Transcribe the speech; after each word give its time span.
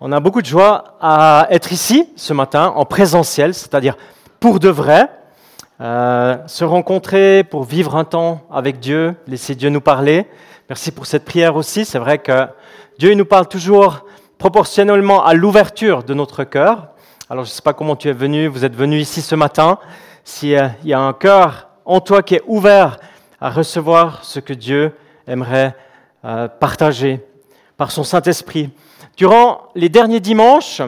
On 0.00 0.10
a 0.10 0.18
beaucoup 0.18 0.42
de 0.42 0.46
joie 0.46 0.96
à 1.00 1.46
être 1.50 1.70
ici 1.70 2.08
ce 2.16 2.32
matin 2.32 2.72
en 2.74 2.84
présentiel, 2.84 3.54
c'est-à-dire 3.54 3.96
pour 4.40 4.58
de 4.58 4.68
vrai, 4.68 5.08
euh, 5.80 6.36
se 6.48 6.64
rencontrer 6.64 7.44
pour 7.44 7.62
vivre 7.62 7.94
un 7.94 8.04
temps 8.04 8.42
avec 8.50 8.80
Dieu, 8.80 9.14
laisser 9.28 9.54
Dieu 9.54 9.70
nous 9.70 9.80
parler. 9.80 10.26
Merci 10.68 10.90
pour 10.90 11.06
cette 11.06 11.24
prière 11.24 11.54
aussi. 11.54 11.84
C'est 11.84 12.00
vrai 12.00 12.18
que 12.18 12.48
Dieu 12.98 13.14
nous 13.14 13.24
parle 13.24 13.46
toujours 13.46 14.04
proportionnellement 14.36 15.24
à 15.24 15.32
l'ouverture 15.32 16.02
de 16.02 16.12
notre 16.12 16.42
cœur. 16.42 16.88
Alors 17.30 17.44
je 17.44 17.50
ne 17.50 17.54
sais 17.54 17.62
pas 17.62 17.72
comment 17.72 17.94
tu 17.94 18.08
es 18.08 18.12
venu, 18.12 18.48
vous 18.48 18.64
êtes 18.64 18.74
venu 18.74 18.98
ici 18.98 19.22
ce 19.22 19.36
matin. 19.36 19.78
S'il 20.24 20.70
y 20.84 20.92
a 20.92 21.00
un 21.00 21.12
cœur 21.12 21.68
en 21.84 22.00
toi 22.00 22.24
qui 22.24 22.34
est 22.34 22.42
ouvert 22.46 22.98
à 23.40 23.48
recevoir 23.48 24.24
ce 24.24 24.40
que 24.40 24.54
Dieu 24.54 24.92
aimerait 25.28 25.76
euh, 26.24 26.48
partager 26.48 27.24
par 27.76 27.92
son 27.92 28.02
Saint-Esprit. 28.02 28.70
Durant 29.16 29.68
les 29.76 29.88
derniers 29.88 30.18
dimanches, 30.18 30.82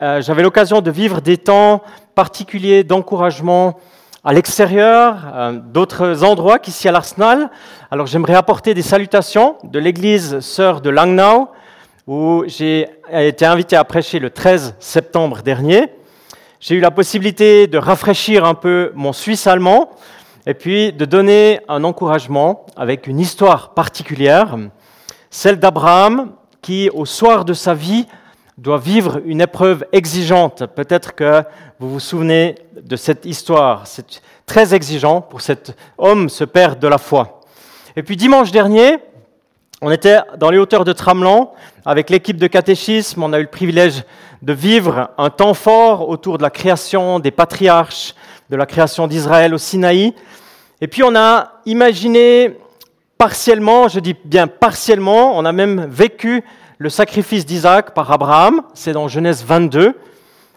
euh, 0.00 0.22
j'avais 0.22 0.42
l'occasion 0.42 0.80
de 0.80 0.90
vivre 0.90 1.20
des 1.20 1.36
temps 1.36 1.82
particuliers 2.14 2.82
d'encouragement 2.82 3.78
à 4.24 4.32
l'extérieur, 4.32 5.16
euh, 5.34 5.52
d'autres 5.52 6.24
endroits 6.24 6.58
qu'ici 6.58 6.88
à 6.88 6.92
l'Arsenal. 6.92 7.50
Alors 7.90 8.06
j'aimerais 8.06 8.36
apporter 8.36 8.72
des 8.72 8.80
salutations 8.80 9.56
de 9.64 9.78
l'église 9.78 10.40
sœur 10.40 10.80
de 10.80 10.88
Langnau, 10.88 11.48
où 12.06 12.42
j'ai 12.46 12.88
été 13.12 13.44
invité 13.44 13.76
à 13.76 13.84
prêcher 13.84 14.18
le 14.18 14.30
13 14.30 14.76
septembre 14.78 15.42
dernier. 15.42 15.92
J'ai 16.60 16.74
eu 16.74 16.80
la 16.80 16.90
possibilité 16.90 17.66
de 17.66 17.76
rafraîchir 17.76 18.46
un 18.46 18.54
peu 18.54 18.92
mon 18.94 19.12
suisse 19.12 19.46
allemand 19.46 19.90
et 20.46 20.54
puis 20.54 20.94
de 20.94 21.04
donner 21.04 21.60
un 21.68 21.84
encouragement 21.84 22.64
avec 22.78 23.06
une 23.06 23.20
histoire 23.20 23.74
particulière, 23.74 24.56
celle 25.28 25.58
d'Abraham 25.58 26.32
qui, 26.62 26.90
au 26.90 27.04
soir 27.04 27.44
de 27.44 27.52
sa 27.54 27.74
vie, 27.74 28.06
doit 28.56 28.78
vivre 28.78 29.20
une 29.24 29.40
épreuve 29.40 29.84
exigeante. 29.92 30.64
Peut-être 30.74 31.14
que 31.14 31.42
vous 31.78 31.90
vous 31.90 32.00
souvenez 32.00 32.56
de 32.80 32.96
cette 32.96 33.24
histoire. 33.24 33.86
C'est 33.86 34.20
très 34.46 34.74
exigeant 34.74 35.20
pour 35.20 35.40
cet 35.40 35.76
homme, 35.96 36.28
ce 36.28 36.44
père 36.44 36.76
de 36.76 36.88
la 36.88 36.98
foi. 36.98 37.40
Et 37.94 38.02
puis 38.02 38.16
dimanche 38.16 38.50
dernier, 38.50 38.98
on 39.80 39.92
était 39.92 40.18
dans 40.38 40.50
les 40.50 40.58
hauteurs 40.58 40.84
de 40.84 40.92
Tramelan 40.92 41.54
avec 41.84 42.10
l'équipe 42.10 42.36
de 42.36 42.48
catéchisme. 42.48 43.22
On 43.22 43.32
a 43.32 43.38
eu 43.38 43.42
le 43.42 43.48
privilège 43.48 44.02
de 44.42 44.52
vivre 44.52 45.10
un 45.18 45.30
temps 45.30 45.54
fort 45.54 46.08
autour 46.08 46.38
de 46.38 46.42
la 46.42 46.50
création 46.50 47.20
des 47.20 47.30
patriarches, 47.30 48.14
de 48.50 48.56
la 48.56 48.66
création 48.66 49.06
d'Israël 49.06 49.54
au 49.54 49.58
Sinaï. 49.58 50.14
Et 50.80 50.88
puis 50.88 51.04
on 51.04 51.14
a 51.14 51.60
imaginé 51.64 52.58
partiellement, 53.18 53.88
je 53.88 53.98
dis 54.00 54.14
bien 54.24 54.46
partiellement, 54.46 55.36
on 55.36 55.44
a 55.44 55.52
même 55.52 55.86
vécu 55.86 56.42
le 56.78 56.88
sacrifice 56.88 57.44
d'Isaac 57.44 57.92
par 57.92 58.10
Abraham, 58.12 58.62
c'est 58.72 58.92
dans 58.92 59.08
Genèse 59.08 59.44
22. 59.44 59.94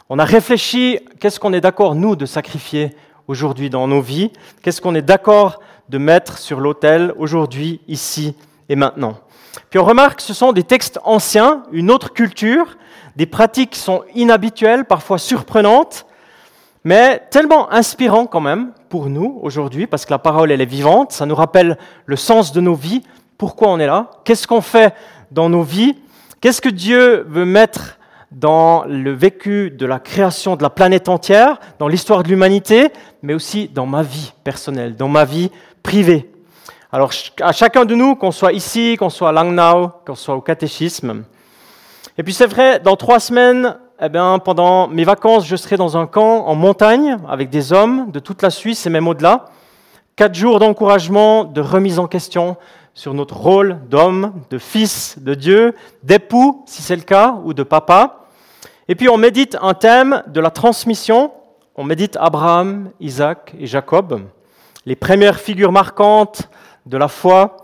On 0.09 0.19
a 0.19 0.25
réfléchi, 0.25 0.99
qu'est-ce 1.19 1.39
qu'on 1.39 1.53
est 1.53 1.61
d'accord, 1.61 1.95
nous, 1.95 2.15
de 2.15 2.27
sacrifier 2.27 2.95
aujourd'hui 3.27 3.71
dans 3.71 3.87
nos 3.87 4.01
vies? 4.01 4.31
Qu'est-ce 4.61 4.79
qu'on 4.79 4.93
est 4.93 5.01
d'accord 5.01 5.59
de 5.89 5.97
mettre 5.97 6.37
sur 6.37 6.59
l'autel 6.59 7.13
aujourd'hui, 7.17 7.81
ici 7.87 8.35
et 8.69 8.75
maintenant? 8.75 9.17
Puis 9.71 9.79
on 9.79 9.83
remarque 9.83 10.17
que 10.17 10.23
ce 10.23 10.35
sont 10.35 10.51
des 10.51 10.63
textes 10.63 10.99
anciens, 11.03 11.63
une 11.71 11.89
autre 11.89 12.13
culture, 12.13 12.77
des 13.15 13.25
pratiques 13.25 13.71
qui 13.71 13.79
sont 13.79 14.03
inhabituelles, 14.13 14.85
parfois 14.85 15.17
surprenantes, 15.17 16.05
mais 16.83 17.21
tellement 17.29 17.71
inspirant 17.71 18.25
quand 18.25 18.39
même 18.41 18.71
pour 18.89 19.07
nous 19.07 19.39
aujourd'hui, 19.41 19.87
parce 19.87 20.05
que 20.05 20.11
la 20.11 20.19
parole, 20.19 20.51
elle 20.51 20.61
est 20.61 20.65
vivante, 20.65 21.11
ça 21.11 21.25
nous 21.25 21.35
rappelle 21.35 21.77
le 22.05 22.15
sens 22.15 22.51
de 22.51 22.61
nos 22.61 22.75
vies, 22.75 23.03
pourquoi 23.37 23.69
on 23.69 23.79
est 23.79 23.87
là, 23.87 24.09
qu'est-ce 24.23 24.47
qu'on 24.47 24.61
fait 24.61 24.93
dans 25.31 25.49
nos 25.49 25.63
vies, 25.63 25.95
qu'est-ce 26.41 26.61
que 26.61 26.69
Dieu 26.69 27.25
veut 27.29 27.45
mettre 27.45 27.97
dans 28.31 28.85
le 28.85 29.11
vécu 29.11 29.71
de 29.71 29.85
la 29.85 29.99
création 29.99 30.55
de 30.55 30.63
la 30.63 30.69
planète 30.69 31.09
entière, 31.09 31.59
dans 31.79 31.87
l'histoire 31.87 32.23
de 32.23 32.29
l'humanité, 32.29 32.89
mais 33.21 33.33
aussi 33.33 33.67
dans 33.67 33.85
ma 33.85 34.03
vie 34.03 34.33
personnelle, 34.43 34.95
dans 34.95 35.09
ma 35.09 35.25
vie 35.25 35.51
privée? 35.83 36.31
Alors 36.91 37.11
à 37.41 37.51
chacun 37.51 37.85
de 37.85 37.95
nous, 37.95 38.15
qu'on 38.15 38.31
soit 38.31 38.53
ici, 38.53 38.97
qu'on 38.97 39.09
soit 39.09 39.29
à 39.29 39.31
Langnau, 39.31 39.91
qu'on 40.05 40.15
soit 40.15 40.35
au 40.35 40.41
catéchisme. 40.41 41.23
Et 42.17 42.23
puis 42.23 42.33
c'est 42.33 42.47
vrai, 42.47 42.79
dans 42.79 42.95
trois 42.95 43.19
semaines, 43.19 43.77
eh 44.03 44.09
bien, 44.09 44.39
pendant 44.39 44.87
mes 44.87 45.03
vacances, 45.03 45.45
je 45.45 45.55
serai 45.55 45.77
dans 45.77 45.95
un 45.95 46.07
camp 46.07 46.47
en 46.47 46.55
montagne 46.55 47.19
avec 47.29 47.51
des 47.51 47.71
hommes 47.71 48.09
de 48.09 48.17
toute 48.17 48.41
la 48.41 48.49
Suisse 48.49 48.87
et 48.87 48.89
même 48.89 49.07
au-delà. 49.07 49.45
Quatre 50.15 50.33
jours 50.33 50.57
d'encouragement, 50.57 51.43
de 51.43 51.61
remise 51.61 51.99
en 51.99 52.07
question 52.07 52.57
sur 52.95 53.13
notre 53.13 53.37
rôle 53.37 53.77
d'homme, 53.89 54.33
de 54.49 54.57
fils 54.57 55.19
de 55.19 55.35
Dieu, 55.35 55.75
d'époux, 56.01 56.63
si 56.65 56.81
c'est 56.81 56.95
le 56.95 57.03
cas, 57.03 57.35
ou 57.45 57.53
de 57.53 57.61
papa. 57.61 58.25
Et 58.87 58.95
puis 58.95 59.07
on 59.07 59.17
médite 59.17 59.55
un 59.61 59.75
thème 59.75 60.23
de 60.25 60.41
la 60.41 60.49
transmission. 60.49 61.31
On 61.75 61.83
médite 61.83 62.17
Abraham, 62.19 62.89
Isaac 62.99 63.53
et 63.59 63.67
Jacob, 63.67 64.21
les 64.87 64.95
premières 64.95 65.39
figures 65.39 65.71
marquantes 65.71 66.49
de 66.87 66.97
la 66.97 67.07
foi, 67.07 67.57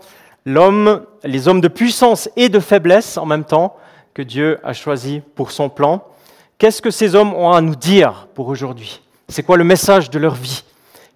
les 0.46 1.48
hommes 1.48 1.60
de 1.60 1.68
puissance 1.68 2.30
et 2.36 2.48
de 2.48 2.60
faiblesse 2.60 3.18
en 3.18 3.26
même 3.26 3.44
temps 3.44 3.74
que 4.14 4.22
Dieu 4.22 4.60
a 4.62 4.72
choisi 4.72 5.20
pour 5.34 5.50
son 5.50 5.68
plan. 5.68 6.04
Qu'est-ce 6.58 6.82
que 6.82 6.90
ces 6.90 7.14
hommes 7.14 7.34
ont 7.34 7.52
à 7.52 7.60
nous 7.60 7.76
dire 7.76 8.26
pour 8.34 8.48
aujourd'hui? 8.48 9.00
C'est 9.28 9.44
quoi 9.44 9.56
le 9.56 9.62
message 9.62 10.10
de 10.10 10.18
leur 10.18 10.34
vie? 10.34 10.64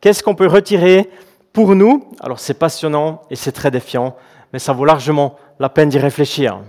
Qu'est-ce 0.00 0.22
qu'on 0.22 0.36
peut 0.36 0.46
retirer 0.46 1.10
pour 1.52 1.74
nous? 1.74 2.08
Alors 2.20 2.38
c'est 2.38 2.54
passionnant 2.54 3.22
et 3.28 3.34
c'est 3.34 3.50
très 3.50 3.72
défiant, 3.72 4.14
mais 4.52 4.60
ça 4.60 4.72
vaut 4.72 4.84
largement 4.84 5.36
la 5.58 5.68
peine 5.68 5.88
d'y 5.88 5.98
réfléchir. 5.98 6.60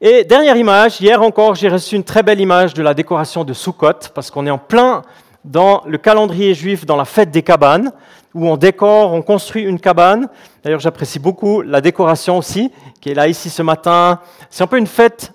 Et 0.00 0.24
dernière 0.24 0.56
image, 0.56 1.02
hier 1.02 1.20
encore, 1.20 1.54
j'ai 1.54 1.68
reçu 1.68 1.96
une 1.96 2.04
très 2.04 2.22
belle 2.22 2.40
image 2.40 2.72
de 2.72 2.82
la 2.82 2.94
décoration 2.94 3.44
de 3.44 3.52
Sukkot, 3.52 4.08
parce 4.14 4.30
qu'on 4.30 4.46
est 4.46 4.50
en 4.50 4.56
plein 4.56 5.02
dans 5.44 5.82
le 5.84 5.98
calendrier 5.98 6.54
juif, 6.54 6.86
dans 6.86 6.96
la 6.96 7.04
fête 7.04 7.30
des 7.30 7.42
cabanes, 7.42 7.92
où 8.34 8.48
on 8.48 8.56
décore, 8.56 9.12
on 9.12 9.22
construit 9.22 9.62
une 9.62 9.78
cabane. 9.78 10.28
D'ailleurs, 10.62 10.80
j'apprécie 10.80 11.18
beaucoup 11.18 11.62
la 11.62 11.80
décoration 11.80 12.38
aussi, 12.38 12.72
qui 13.00 13.10
est 13.10 13.14
là 13.14 13.28
ici 13.28 13.48
ce 13.48 13.62
matin. 13.62 14.20
C'est 14.50 14.64
un 14.64 14.66
peu 14.66 14.78
une 14.78 14.86
fête 14.86 15.32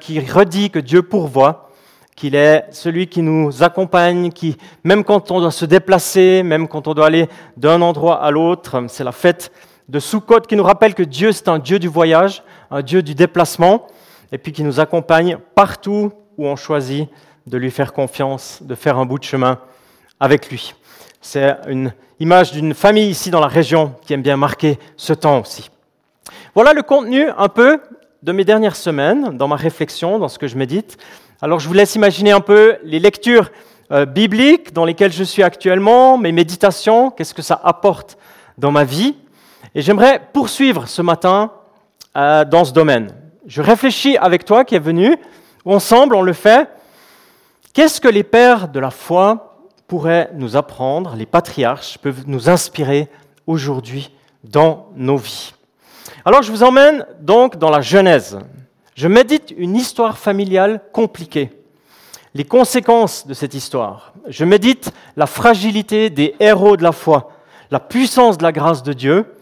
qui 0.00 0.20
redit 0.20 0.70
que 0.70 0.80
Dieu 0.80 1.02
pourvoit, 1.02 1.70
qu'il 2.16 2.34
est 2.34 2.66
celui 2.70 3.06
qui 3.06 3.22
nous 3.22 3.62
accompagne, 3.62 4.30
qui, 4.30 4.56
même 4.84 5.04
quand 5.04 5.30
on 5.30 5.40
doit 5.40 5.50
se 5.50 5.64
déplacer, 5.64 6.42
même 6.42 6.68
quand 6.68 6.88
on 6.88 6.94
doit 6.94 7.06
aller 7.06 7.28
d'un 7.56 7.80
endroit 7.80 8.22
à 8.22 8.30
l'autre, 8.30 8.84
c'est 8.88 9.04
la 9.04 9.12
fête 9.12 9.52
de 9.88 9.98
Sukkot 9.98 10.40
qui 10.40 10.56
nous 10.56 10.64
rappelle 10.64 10.94
que 10.94 11.02
Dieu, 11.02 11.32
c'est 11.32 11.48
un 11.48 11.58
Dieu 11.58 11.78
du 11.78 11.88
voyage, 11.88 12.42
un 12.70 12.82
Dieu 12.82 13.02
du 13.02 13.14
déplacement, 13.14 13.86
et 14.30 14.38
puis 14.38 14.52
qui 14.52 14.64
nous 14.64 14.80
accompagne 14.80 15.38
partout 15.54 16.12
où 16.38 16.46
on 16.46 16.56
choisit 16.56 17.08
de 17.46 17.58
lui 17.58 17.70
faire 17.70 17.92
confiance, 17.92 18.62
de 18.62 18.74
faire 18.74 18.98
un 18.98 19.04
bout 19.04 19.18
de 19.18 19.24
chemin 19.24 19.58
avec 20.18 20.50
lui. 20.50 20.74
C'est 21.24 21.56
une 21.68 21.92
image 22.18 22.50
d'une 22.50 22.74
famille 22.74 23.08
ici 23.08 23.30
dans 23.30 23.38
la 23.38 23.46
région 23.46 23.94
qui 24.04 24.12
aime 24.12 24.22
bien 24.22 24.36
marquer 24.36 24.80
ce 24.96 25.12
temps 25.12 25.38
aussi. 25.38 25.70
Voilà 26.56 26.72
le 26.72 26.82
contenu 26.82 27.28
un 27.38 27.48
peu 27.48 27.80
de 28.24 28.32
mes 28.32 28.44
dernières 28.44 28.74
semaines, 28.74 29.38
dans 29.38 29.46
ma 29.46 29.54
réflexion, 29.54 30.18
dans 30.18 30.26
ce 30.26 30.40
que 30.40 30.48
je 30.48 30.56
médite. 30.56 30.98
Alors 31.40 31.60
je 31.60 31.68
vous 31.68 31.74
laisse 31.74 31.94
imaginer 31.94 32.32
un 32.32 32.40
peu 32.40 32.76
les 32.82 32.98
lectures 32.98 33.52
euh, 33.92 34.04
bibliques 34.04 34.72
dans 34.72 34.84
lesquelles 34.84 35.12
je 35.12 35.22
suis 35.22 35.44
actuellement, 35.44 36.18
mes 36.18 36.32
méditations, 36.32 37.12
qu'est-ce 37.12 37.34
que 37.34 37.42
ça 37.42 37.60
apporte 37.62 38.18
dans 38.58 38.72
ma 38.72 38.82
vie. 38.82 39.14
Et 39.76 39.80
j'aimerais 39.80 40.20
poursuivre 40.32 40.88
ce 40.88 41.02
matin 41.02 41.52
euh, 42.16 42.44
dans 42.44 42.64
ce 42.64 42.72
domaine. 42.72 43.14
Je 43.46 43.62
réfléchis 43.62 44.16
avec 44.16 44.44
toi 44.44 44.64
qui 44.64 44.74
est 44.74 44.80
venu, 44.80 45.16
ensemble 45.64 46.16
on 46.16 46.22
le 46.22 46.32
fait. 46.32 46.68
Qu'est-ce 47.74 48.00
que 48.00 48.08
les 48.08 48.24
pères 48.24 48.66
de 48.66 48.80
la 48.80 48.90
foi 48.90 49.51
pourraient 49.92 50.30
nous 50.34 50.56
apprendre, 50.56 51.16
les 51.16 51.26
patriarches 51.26 51.98
peuvent 51.98 52.24
nous 52.26 52.48
inspirer 52.48 53.08
aujourd'hui 53.46 54.10
dans 54.42 54.88
nos 54.96 55.18
vies 55.18 55.52
alors 56.24 56.42
je 56.42 56.52
vous 56.52 56.62
emmène 56.62 57.04
donc 57.20 57.56
dans 57.56 57.70
la 57.70 57.80
Genèse. 57.80 58.38
Je 58.94 59.08
médite 59.08 59.52
une 59.56 59.74
histoire 59.74 60.18
familiale 60.18 60.80
compliquée, 60.92 61.50
les 62.34 62.44
conséquences 62.44 63.26
de 63.26 63.34
cette 63.34 63.54
histoire. 63.54 64.12
Je 64.28 64.44
médite 64.44 64.92
la 65.16 65.26
fragilité 65.26 66.10
des 66.10 66.36
héros 66.38 66.76
de 66.76 66.84
la 66.84 66.92
foi, 66.92 67.32
la 67.72 67.80
puissance 67.80 68.38
de 68.38 68.44
la 68.44 68.52
grâce 68.52 68.84
de 68.84 68.92
Dieu. 68.92 69.34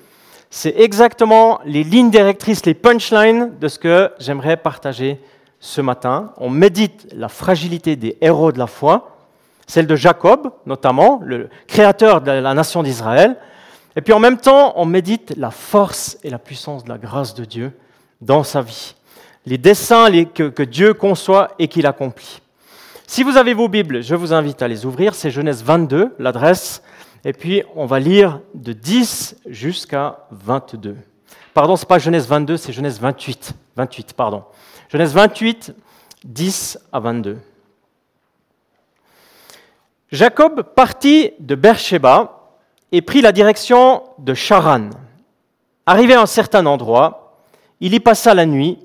C'est 0.48 0.74
exactement 0.78 1.60
les 1.66 1.84
lignes 1.84 2.10
directrices, 2.10 2.64
les 2.64 2.74
punchlines 2.74 3.52
de 3.60 3.68
ce 3.68 3.78
que 3.78 4.10
j'aimerais 4.18 4.56
partager 4.56 5.20
ce 5.58 5.82
matin. 5.82 6.32
On 6.38 6.48
médite 6.48 7.08
la 7.12 7.28
fragilité 7.28 7.96
des 7.96 8.16
héros 8.22 8.52
de 8.52 8.58
la 8.58 8.66
foi, 8.66 9.19
celle 9.70 9.86
de 9.86 9.96
Jacob 9.96 10.52
notamment, 10.66 11.20
le 11.24 11.48
créateur 11.66 12.20
de 12.20 12.30
la 12.30 12.54
nation 12.54 12.82
d'Israël, 12.82 13.36
et 13.96 14.02
puis 14.02 14.12
en 14.12 14.18
même 14.18 14.38
temps, 14.38 14.72
on 14.76 14.84
médite 14.84 15.34
la 15.36 15.50
force 15.50 16.18
et 16.22 16.30
la 16.30 16.38
puissance 16.38 16.84
de 16.84 16.88
la 16.88 16.98
grâce 16.98 17.34
de 17.34 17.44
Dieu 17.44 17.72
dans 18.20 18.44
sa 18.44 18.62
vie. 18.62 18.94
Les 19.46 19.58
desseins 19.58 20.24
que, 20.24 20.62
Dieu 20.62 20.94
conçoit 20.94 21.52
et 21.58 21.68
qu'il 21.68 21.86
accomplit. 21.86 22.40
Si 23.06 23.22
vous 23.22 23.36
avez 23.36 23.54
vos 23.54 23.68
Bibles, 23.68 24.02
je 24.02 24.14
vous 24.14 24.32
invite 24.32 24.62
à 24.62 24.68
les 24.68 24.86
ouvrir. 24.86 25.14
C'est 25.14 25.30
Genèse 25.30 25.64
22, 25.64 26.14
l'adresse. 26.18 26.82
Et 27.24 27.32
puis 27.32 27.62
on 27.74 27.86
va 27.86 27.98
lire 27.98 28.40
de 28.54 28.72
10 28.72 29.36
jusqu'à 29.46 30.26
22. 30.30 30.96
Pardon, 31.52 31.76
ce 31.76 31.82
n'est 31.82 31.88
pas 31.88 31.98
Genèse 31.98 32.28
22, 32.28 32.56
c'est 32.56 32.72
Genèse 32.72 33.00
28. 33.00 33.54
28, 33.76 34.12
pardon. 34.12 34.44
Genèse 34.88 35.12
28, 35.12 35.74
10 36.24 36.78
à 36.92 37.00
22. 37.00 37.38
Jacob 40.12 40.62
partit 40.74 41.32
de 41.38 41.54
Beersheba 41.54 42.56
et 42.90 43.00
prit 43.00 43.20
la 43.20 43.30
direction 43.30 44.02
de 44.18 44.34
Charan. 44.34 44.90
Arrivé 45.86 46.14
à 46.14 46.22
un 46.22 46.26
certain 46.26 46.66
endroit, 46.66 47.44
il 47.80 47.94
y 47.94 48.00
passa 48.00 48.34
la 48.34 48.44
nuit, 48.44 48.78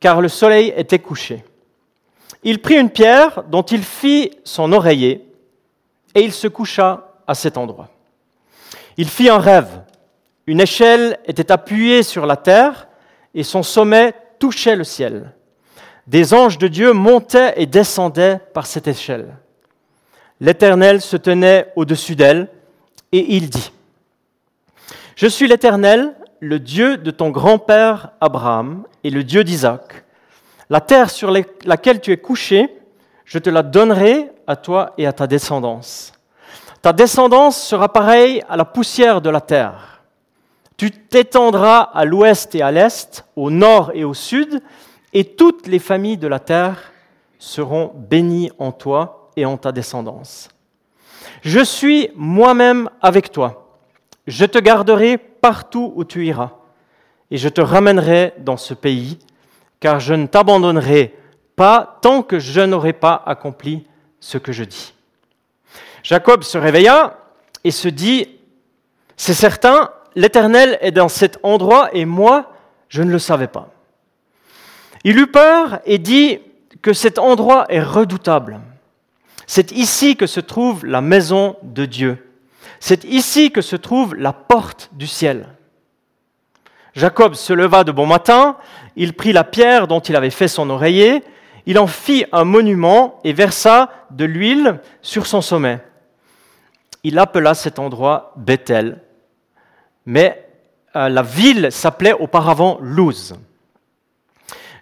car 0.00 0.20
le 0.20 0.28
soleil 0.28 0.72
était 0.76 0.98
couché. 0.98 1.44
Il 2.42 2.60
prit 2.60 2.76
une 2.76 2.90
pierre 2.90 3.44
dont 3.44 3.62
il 3.62 3.84
fit 3.84 4.32
son 4.42 4.72
oreiller, 4.72 5.24
et 6.14 6.22
il 6.22 6.32
se 6.32 6.48
coucha 6.48 7.12
à 7.26 7.34
cet 7.34 7.56
endroit. 7.56 7.88
Il 8.96 9.08
fit 9.08 9.28
un 9.28 9.38
rêve. 9.38 9.82
Une 10.48 10.60
échelle 10.60 11.20
était 11.26 11.52
appuyée 11.52 12.02
sur 12.02 12.26
la 12.26 12.36
terre, 12.36 12.88
et 13.32 13.44
son 13.44 13.62
sommet 13.62 14.12
touchait 14.40 14.74
le 14.74 14.84
ciel. 14.84 15.34
Des 16.08 16.34
anges 16.34 16.58
de 16.58 16.66
Dieu 16.66 16.92
montaient 16.92 17.54
et 17.56 17.66
descendaient 17.66 18.40
par 18.54 18.66
cette 18.66 18.88
échelle. 18.88 19.36
L'Éternel 20.40 21.00
se 21.00 21.16
tenait 21.16 21.72
au-dessus 21.74 22.14
d'elle, 22.14 22.48
et 23.12 23.34
il 23.36 23.50
dit, 23.50 23.72
Je 25.16 25.26
suis 25.26 25.48
l'Éternel, 25.48 26.14
le 26.40 26.60
Dieu 26.60 26.96
de 26.96 27.10
ton 27.10 27.30
grand-père 27.30 28.10
Abraham 28.20 28.84
et 29.02 29.10
le 29.10 29.24
Dieu 29.24 29.42
d'Isaac. 29.42 30.04
La 30.70 30.80
terre 30.80 31.10
sur 31.10 31.32
laquelle 31.64 32.00
tu 32.00 32.12
es 32.12 32.18
couché, 32.18 32.68
je 33.24 33.38
te 33.38 33.50
la 33.50 33.62
donnerai 33.62 34.30
à 34.46 34.54
toi 34.56 34.92
et 34.96 35.06
à 35.06 35.12
ta 35.12 35.26
descendance. 35.26 36.12
Ta 36.82 36.92
descendance 36.92 37.60
sera 37.60 37.92
pareille 37.92 38.42
à 38.48 38.56
la 38.56 38.64
poussière 38.64 39.20
de 39.20 39.30
la 39.30 39.40
terre. 39.40 40.02
Tu 40.76 40.92
t'étendras 40.92 41.80
à 41.80 42.04
l'ouest 42.04 42.54
et 42.54 42.62
à 42.62 42.70
l'est, 42.70 43.24
au 43.34 43.50
nord 43.50 43.90
et 43.94 44.04
au 44.04 44.14
sud, 44.14 44.62
et 45.12 45.24
toutes 45.24 45.66
les 45.66 45.80
familles 45.80 46.18
de 46.18 46.28
la 46.28 46.38
terre 46.38 46.92
seront 47.38 47.92
bénies 47.96 48.52
en 48.58 48.70
toi 48.70 49.17
et 49.38 49.46
en 49.46 49.56
ta 49.56 49.72
descendance. 49.72 50.48
Je 51.42 51.62
suis 51.62 52.10
moi-même 52.14 52.90
avec 53.00 53.30
toi. 53.30 53.78
Je 54.26 54.44
te 54.44 54.58
garderai 54.58 55.18
partout 55.18 55.92
où 55.94 56.04
tu 56.04 56.26
iras, 56.26 56.52
et 57.30 57.36
je 57.36 57.48
te 57.48 57.60
ramènerai 57.60 58.34
dans 58.38 58.56
ce 58.56 58.74
pays, 58.74 59.18
car 59.80 60.00
je 60.00 60.14
ne 60.14 60.26
t'abandonnerai 60.26 61.14
pas 61.56 61.98
tant 62.02 62.22
que 62.22 62.38
je 62.38 62.60
n'aurai 62.60 62.92
pas 62.92 63.22
accompli 63.26 63.86
ce 64.20 64.38
que 64.38 64.52
je 64.52 64.64
dis. 64.64 64.94
Jacob 66.02 66.42
se 66.42 66.58
réveilla 66.58 67.18
et 67.64 67.70
se 67.70 67.88
dit, 67.88 68.28
c'est 69.16 69.34
certain, 69.34 69.90
l'Éternel 70.14 70.78
est 70.80 70.92
dans 70.92 71.08
cet 71.08 71.38
endroit 71.42 71.90
et 71.92 72.04
moi, 72.04 72.52
je 72.88 73.02
ne 73.02 73.10
le 73.10 73.18
savais 73.18 73.48
pas. 73.48 73.68
Il 75.04 75.18
eut 75.18 75.30
peur 75.30 75.80
et 75.84 75.98
dit 75.98 76.40
que 76.82 76.92
cet 76.92 77.18
endroit 77.18 77.66
est 77.68 77.82
redoutable. 77.82 78.60
C'est 79.48 79.72
ici 79.72 80.14
que 80.14 80.26
se 80.26 80.40
trouve 80.40 80.84
la 80.84 81.00
maison 81.00 81.56
de 81.62 81.86
Dieu. 81.86 82.30
C'est 82.80 83.04
ici 83.04 83.50
que 83.50 83.62
se 83.62 83.76
trouve 83.76 84.14
la 84.14 84.34
porte 84.34 84.90
du 84.92 85.06
ciel. 85.06 85.48
Jacob 86.94 87.32
se 87.32 87.54
leva 87.54 87.82
de 87.82 87.90
bon 87.90 88.04
matin, 88.04 88.58
il 88.94 89.14
prit 89.14 89.32
la 89.32 89.44
pierre 89.44 89.88
dont 89.88 90.00
il 90.00 90.16
avait 90.16 90.28
fait 90.28 90.48
son 90.48 90.68
oreiller, 90.68 91.24
il 91.64 91.78
en 91.78 91.86
fit 91.86 92.26
un 92.30 92.44
monument 92.44 93.20
et 93.24 93.32
versa 93.32 93.88
de 94.10 94.26
l'huile 94.26 94.80
sur 95.00 95.26
son 95.26 95.40
sommet. 95.40 95.80
Il 97.02 97.18
appela 97.18 97.54
cet 97.54 97.78
endroit 97.78 98.34
Bethel, 98.36 99.00
mais 100.04 100.46
euh, 100.94 101.08
la 101.08 101.22
ville 101.22 101.72
s'appelait 101.72 102.12
auparavant 102.12 102.78
Luz. 102.82 103.34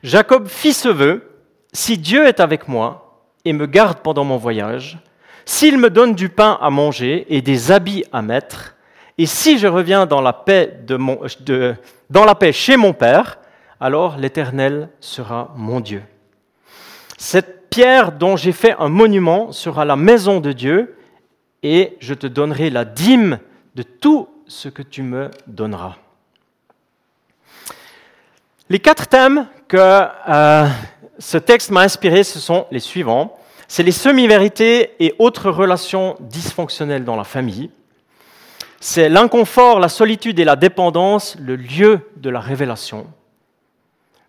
Jacob 0.02 0.48
fit 0.48 0.72
ce 0.72 0.88
vœu, 0.88 1.38
si 1.72 1.98
Dieu 1.98 2.26
est 2.26 2.40
avec 2.40 2.66
moi 2.66 3.05
et 3.46 3.52
me 3.52 3.66
garde 3.66 4.00
pendant 4.00 4.24
mon 4.24 4.36
voyage, 4.36 4.98
s'il 5.44 5.78
me 5.78 5.88
donne 5.88 6.16
du 6.16 6.28
pain 6.28 6.58
à 6.60 6.68
manger 6.68 7.24
et 7.28 7.40
des 7.40 7.70
habits 7.70 8.04
à 8.12 8.20
mettre, 8.20 8.74
et 9.16 9.24
si 9.24 9.58
je 9.58 9.68
reviens 9.68 10.04
dans 10.04 10.20
la 10.20 10.32
paix, 10.32 10.80
dans 12.10 12.24
la 12.24 12.34
paix 12.34 12.52
chez 12.52 12.76
mon 12.76 12.92
Père, 12.92 13.38
alors 13.80 14.18
l'Éternel 14.18 14.88
sera 14.98 15.54
mon 15.56 15.78
Dieu. 15.78 16.02
Cette 17.16 17.70
pierre 17.70 18.10
dont 18.10 18.36
j'ai 18.36 18.52
fait 18.52 18.74
un 18.80 18.88
monument 18.88 19.52
sera 19.52 19.84
la 19.84 19.96
maison 19.96 20.40
de 20.40 20.50
Dieu, 20.50 20.96
et 21.62 21.96
je 22.00 22.14
te 22.14 22.26
donnerai 22.26 22.68
la 22.68 22.84
dîme 22.84 23.38
de 23.76 23.84
tout 23.84 24.28
ce 24.48 24.68
que 24.68 24.82
tu 24.82 25.02
me 25.02 25.30
donneras. 25.46 25.94
Les 28.68 28.80
quatre 28.80 29.06
thèmes 29.06 29.46
que 29.68 29.76
euh, 30.28 30.66
ce 31.18 31.38
texte 31.38 31.70
m'a 31.70 31.82
inspiré, 31.82 32.24
ce 32.24 32.38
sont 32.38 32.66
les 32.70 32.80
suivants. 32.80 33.38
C'est 33.68 33.82
les 33.82 33.92
semi-vérités 33.92 34.92
et 35.00 35.14
autres 35.18 35.50
relations 35.50 36.16
dysfonctionnelles 36.20 37.04
dans 37.04 37.16
la 37.16 37.24
famille. 37.24 37.70
C'est 38.80 39.08
l'inconfort, 39.08 39.80
la 39.80 39.88
solitude 39.88 40.38
et 40.38 40.44
la 40.44 40.56
dépendance, 40.56 41.36
le 41.40 41.56
lieu 41.56 42.00
de 42.16 42.30
la 42.30 42.40
révélation. 42.40 43.06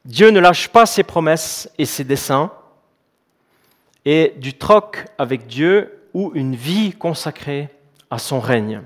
Dieu 0.06 0.30
ne 0.30 0.40
lâche 0.40 0.70
pas 0.70 0.86
ses 0.86 1.04
promesses 1.04 1.70
et 1.78 1.86
ses 1.86 2.04
desseins. 2.04 2.52
Et 4.06 4.34
du 4.38 4.54
troc 4.54 5.06
avec 5.18 5.48
Dieu 5.48 6.00
ou 6.14 6.32
une 6.34 6.56
vie 6.56 6.94
consacrée 6.94 7.70
à 8.10 8.18
son 8.18 8.40
règne. 8.40 8.82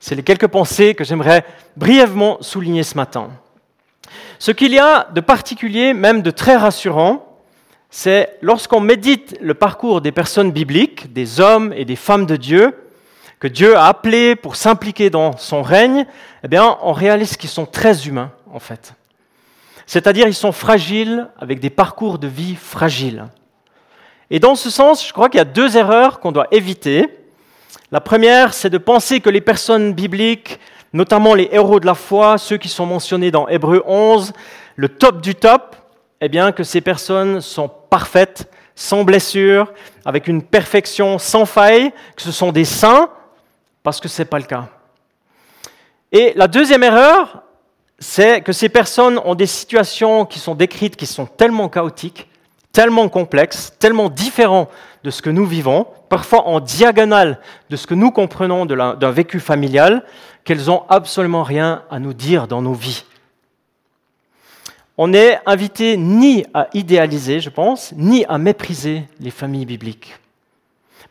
C'est 0.00 0.16
les 0.16 0.24
quelques 0.24 0.48
pensées 0.48 0.94
que 0.94 1.04
j'aimerais 1.04 1.44
brièvement 1.76 2.38
souligner 2.42 2.82
ce 2.82 2.96
matin. 2.96 3.30
Ce 4.38 4.50
qu'il 4.50 4.72
y 4.72 4.78
a 4.78 5.08
de 5.14 5.20
particulier, 5.20 5.94
même 5.94 6.22
de 6.22 6.30
très 6.30 6.56
rassurant, 6.56 7.38
c'est 7.90 8.38
lorsqu'on 8.40 8.80
médite 8.80 9.36
le 9.40 9.54
parcours 9.54 10.00
des 10.00 10.12
personnes 10.12 10.50
bibliques, 10.50 11.12
des 11.12 11.40
hommes 11.40 11.72
et 11.76 11.84
des 11.84 11.96
femmes 11.96 12.26
de 12.26 12.36
Dieu, 12.36 12.74
que 13.38 13.48
Dieu 13.48 13.76
a 13.76 13.86
appelés 13.86 14.36
pour 14.36 14.56
s'impliquer 14.56 15.10
dans 15.10 15.36
son 15.36 15.62
règne, 15.62 16.06
eh 16.44 16.48
bien, 16.48 16.78
on 16.82 16.92
réalise 16.92 17.36
qu'ils 17.36 17.50
sont 17.50 17.66
très 17.66 18.06
humains, 18.06 18.30
en 18.52 18.60
fait. 18.60 18.94
C'est-à-dire, 19.86 20.28
ils 20.28 20.34
sont 20.34 20.52
fragiles, 20.52 21.28
avec 21.38 21.58
des 21.58 21.68
parcours 21.68 22.18
de 22.18 22.28
vie 22.28 22.54
fragiles. 22.54 23.26
Et 24.30 24.38
dans 24.38 24.54
ce 24.54 24.70
sens, 24.70 25.06
je 25.06 25.12
crois 25.12 25.28
qu'il 25.28 25.38
y 25.38 25.42
a 25.42 25.44
deux 25.44 25.76
erreurs 25.76 26.20
qu'on 26.20 26.32
doit 26.32 26.46
éviter. 26.52 27.08
La 27.90 28.00
première, 28.00 28.54
c'est 28.54 28.70
de 28.70 28.78
penser 28.78 29.20
que 29.20 29.28
les 29.28 29.40
personnes 29.40 29.92
bibliques 29.92 30.58
notamment 30.92 31.34
les 31.34 31.48
héros 31.52 31.80
de 31.80 31.86
la 31.86 31.94
foi, 31.94 32.38
ceux 32.38 32.56
qui 32.56 32.68
sont 32.68 32.86
mentionnés 32.86 33.30
dans 33.30 33.48
Hébreu 33.48 33.82
11, 33.86 34.32
le 34.76 34.88
top 34.88 35.20
du 35.20 35.34
top, 35.34 35.76
eh 36.20 36.28
bien 36.28 36.52
que 36.52 36.64
ces 36.64 36.80
personnes 36.80 37.40
sont 37.40 37.68
parfaites, 37.68 38.50
sans 38.74 39.04
blessure, 39.04 39.72
avec 40.04 40.28
une 40.28 40.42
perfection 40.42 41.18
sans 41.18 41.46
faille, 41.46 41.92
que 42.16 42.22
ce 42.22 42.32
sont 42.32 42.52
des 42.52 42.64
saints, 42.64 43.10
parce 43.82 44.00
que 44.00 44.08
ce 44.08 44.22
n'est 44.22 44.26
pas 44.26 44.38
le 44.38 44.44
cas. 44.44 44.68
Et 46.12 46.32
la 46.36 46.46
deuxième 46.46 46.82
erreur, 46.82 47.42
c'est 47.98 48.40
que 48.42 48.52
ces 48.52 48.68
personnes 48.68 49.20
ont 49.24 49.34
des 49.34 49.46
situations 49.46 50.26
qui 50.26 50.38
sont 50.38 50.54
décrites, 50.54 50.96
qui 50.96 51.06
sont 51.06 51.26
tellement 51.26 51.68
chaotiques, 51.68 52.28
tellement 52.72 53.08
complexes, 53.08 53.72
tellement 53.78 54.08
différents 54.08 54.68
de 55.04 55.10
ce 55.10 55.22
que 55.22 55.30
nous 55.30 55.46
vivons, 55.46 55.86
parfois 56.08 56.46
en 56.46 56.60
diagonale 56.60 57.40
de 57.70 57.76
ce 57.76 57.86
que 57.86 57.94
nous 57.94 58.10
comprenons 58.10 58.66
d'un 58.66 59.10
vécu 59.10 59.40
familial, 59.40 60.04
qu'elles 60.44 60.66
n'ont 60.66 60.84
absolument 60.88 61.42
rien 61.42 61.82
à 61.90 61.98
nous 61.98 62.14
dire 62.14 62.48
dans 62.48 62.62
nos 62.62 62.74
vies. 62.74 63.04
On 64.98 65.08
n'est 65.08 65.40
invité 65.46 65.96
ni 65.96 66.44
à 66.54 66.68
idéaliser, 66.74 67.40
je 67.40 67.50
pense, 67.50 67.92
ni 67.96 68.24
à 68.26 68.38
mépriser 68.38 69.04
les 69.20 69.30
familles 69.30 69.66
bibliques, 69.66 70.18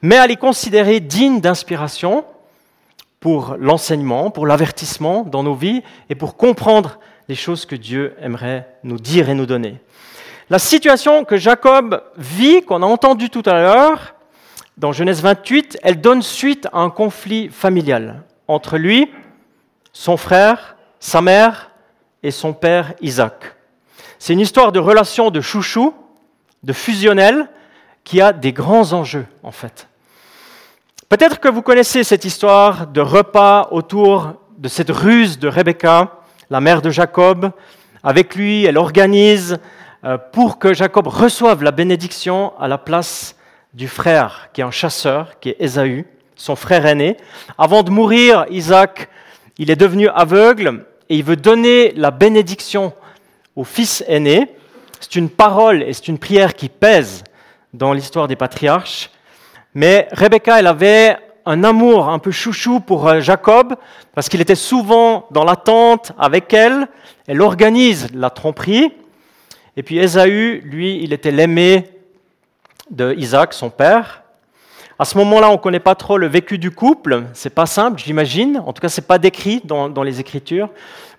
mais 0.02 0.18
à 0.18 0.28
les 0.28 0.36
considérer 0.36 1.00
dignes 1.00 1.42
d'inspiration 1.42 2.24
pour 3.20 3.56
l'enseignement, 3.60 4.32
pour 4.32 4.46
l'avertissement 4.46 5.24
dans 5.24 5.44
nos 5.44 5.56
vies 5.56 5.84
et 6.10 6.16
pour 6.16 6.38
comprendre 6.38 7.00
les 7.28 7.36
choses 7.36 7.66
que 7.66 7.76
Dieu 7.76 8.16
aimerait 8.20 8.68
nous 8.84 9.00
dire 9.00 9.30
et 9.30 9.34
nous 9.34 9.46
donner. 9.46 9.78
La 10.52 10.60
situation 10.60 11.24
que 11.24 11.38
Jacob 11.38 12.04
vit, 12.18 12.62
qu'on 12.62 12.84
a 12.84 12.86
entendu 12.86 13.30
tout 13.30 13.44
à 13.46 13.54
l'heure, 13.54 14.16
dans 14.78 14.92
Genèse 14.92 15.22
28, 15.22 15.80
elle 15.82 16.02
donne 16.02 16.22
suite 16.22 16.68
à 16.74 16.80
un 16.80 16.90
conflit 16.90 17.48
familial 17.48 18.24
entre 18.50 18.78
lui 18.78 19.10
son 19.94 20.18
frère, 20.18 20.76
sa 21.00 21.22
mère 21.22 21.72
et 22.22 22.32
son 22.32 22.52
père 22.52 22.96
Isaac. 23.00 23.56
C'est 24.20 24.34
une 24.34 24.42
histoire 24.42 24.74
de 24.74 24.80
relation 24.80 25.32
de 25.32 25.40
chouchou, 25.40 25.94
de 26.64 26.74
fusionnel, 26.74 27.48
qui 28.04 28.20
a 28.20 28.34
des 28.34 28.52
grands 28.52 28.92
enjeux 28.92 29.28
en 29.44 29.52
fait. 29.52 29.88
Peut-être 31.08 31.40
que 31.40 31.48
vous 31.48 31.62
connaissez 31.62 32.04
cette 32.04 32.26
histoire 32.26 32.88
de 32.88 33.00
repas 33.00 33.70
autour 33.72 34.34
de 34.58 34.68
cette 34.68 34.92
ruse 34.92 35.40
de 35.40 35.48
Rebecca, 35.48 36.12
la 36.50 36.60
mère 36.60 36.82
de 36.82 36.90
Jacob. 36.90 37.54
Avec 38.04 38.36
lui, 38.36 38.66
elle 38.66 38.78
organise 38.78 39.58
pour 40.32 40.58
que 40.58 40.74
Jacob 40.74 41.08
reçoive 41.08 41.64
la 41.64 41.72
bénédiction 41.72 42.54
à 42.60 42.68
la 42.68 42.78
place 42.78 43.36
du 43.74 43.88
frère 43.88 44.50
qui 44.54 44.62
est 44.62 44.64
un 44.64 44.72
chasseur, 44.72 45.40
qui 45.40 45.50
est 45.50 45.58
Ésaü, 45.60 46.06
son 46.36 46.56
frère 46.56 46.86
aîné. 46.86 47.18
Avant 47.58 47.84
de 47.84 47.92
mourir, 47.92 48.46
Isaac 48.50 49.10
il 49.58 49.70
est 49.70 49.76
devenu 49.76 50.08
aveugle 50.10 50.86
et 51.10 51.18
il 51.18 51.24
veut 51.24 51.36
donner 51.36 51.92
la 51.96 52.10
bénédiction 52.10 52.94
au 53.56 53.64
fils 53.64 54.04
aîné. 54.08 54.48
C'est 55.00 55.16
une 55.16 55.30
parole 55.30 55.84
et 55.84 55.94
c'est 55.94 56.08
une 56.08 56.18
prière 56.18 56.56
qui 56.56 56.70
pèse 56.70 57.24
dans 57.74 57.94
l'histoire 57.94 58.28
des 58.28 58.36
patriarches. 58.36 59.12
Mais 59.76 60.08
Rebecca, 60.12 60.60
elle 60.60 60.68
avait 60.68 61.18
un 61.46 61.64
amour 61.64 62.10
un 62.10 62.20
peu 62.20 62.32
chouchou 62.32 62.80
pour 62.80 63.08
euh, 63.08 63.20
Jacob, 63.20 63.76
parce 64.14 64.30
qu'il 64.30 64.42
était 64.42 64.56
souvent 64.56 65.28
dans 65.32 65.44
l'attente 65.44 66.12
avec 66.18 66.54
elle. 66.54 66.88
Elle 67.28 67.42
organise 67.42 68.08
la 68.14 68.30
tromperie. 68.30 68.92
Et 69.78 69.84
puis 69.84 70.00
Ésaü, 70.00 70.62
lui, 70.66 71.02
il 71.02 71.14
était 71.14 71.32
l'aimé 71.32 71.90
de 72.90 73.14
Isaac, 73.18 73.54
son 73.54 73.70
père. 73.70 74.24
À 75.00 75.06
ce 75.06 75.18
moment-là, 75.18 75.50
on 75.50 75.54
ne 75.54 75.58
connaît 75.58 75.80
pas 75.80 75.96
trop 75.96 76.18
le 76.18 76.28
vécu 76.28 76.58
du 76.58 76.70
couple. 76.70 77.24
C'est 77.34 77.56
pas 77.56 77.66
simple, 77.66 78.00
j'imagine. 78.00 78.62
En 78.66 78.74
tout 78.74 78.82
cas, 78.82 78.90
c'est 78.90 79.08
pas 79.08 79.18
décrit 79.18 79.62
dans, 79.64 80.04
les 80.04 80.20
Écritures. 80.20 80.70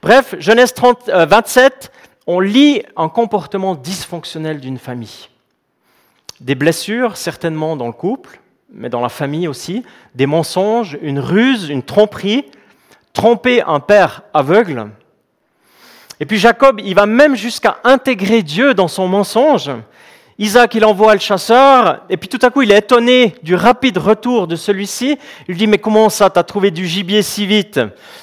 Bref, 0.02 0.37
Genèse 0.38 0.73
30, 0.75 1.11
27, 1.11 1.90
euh, 1.92 1.99
on 2.26 2.38
lit 2.38 2.82
un 2.97 3.09
comportement 3.09 3.75
dysfonctionnel 3.75 4.61
d'une 4.61 4.78
famille. 4.78 5.28
Des 6.40 6.54
blessures, 6.54 7.16
certainement 7.16 7.76
dans 7.76 7.87
le 7.87 7.92
couple, 7.92 8.38
mais 8.73 8.88
dans 8.88 9.00
la 9.00 9.09
famille 9.09 9.49
aussi, 9.49 9.82
des 10.14 10.26
mensonges, 10.26 10.99
une 11.02 11.18
ruse, 11.18 11.68
une 11.68 11.82
tromperie, 11.82 12.44
tromper 13.12 13.62
un 13.62 13.80
père 13.80 14.23
aveugle. 14.32 14.90
Et 16.21 16.26
puis 16.26 16.38
Jacob, 16.38 16.81
il 16.85 16.95
va 16.95 17.07
même 17.07 17.35
jusqu'à 17.35 17.78
intégrer 17.85 18.42
Dieu 18.42 18.75
dans 18.75 18.88
son 18.88 19.09
mensonge. 19.09 19.71
Isaac, 20.38 20.75
il 20.75 20.85
envoie 20.85 21.14
le 21.14 21.21
chasseur, 21.21 22.04
et 22.09 22.16
puis 22.16 22.28
tout 22.28 22.38
à 22.42 22.50
coup, 22.50 22.62
il 22.62 22.73
est 22.73 22.78
étonné 22.78 23.35
du 23.42 23.54
rapide 23.54 23.99
retour 23.99 24.47
de 24.47 24.57
celui-ci. 24.57 25.19
Il 25.47 25.52
lui 25.52 25.57
dit, 25.57 25.66
mais 25.66 25.78
comment 25.78 26.09
ça, 26.09 26.31
t'as 26.31 26.42
trouvé 26.42 26.71
du 26.71 26.87
gibier 26.87 27.23
si 27.23 27.47
vite? 27.47 27.78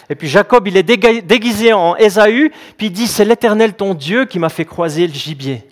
Et 0.09 0.15
puis 0.15 0.27
Jacob, 0.27 0.67
il 0.67 0.75
est 0.75 0.83
déguisé 0.83 1.71
en 1.71 1.95
Ésaü, 1.95 2.51
puis 2.77 2.87
il 2.87 2.91
dit, 2.91 3.07
c'est 3.07 3.25
l'Éternel 3.25 3.73
ton 3.73 3.93
Dieu 3.93 4.25
qui 4.25 4.39
m'a 4.39 4.49
fait 4.49 4.65
croiser 4.65 5.07
le 5.07 5.13
gibier. 5.13 5.63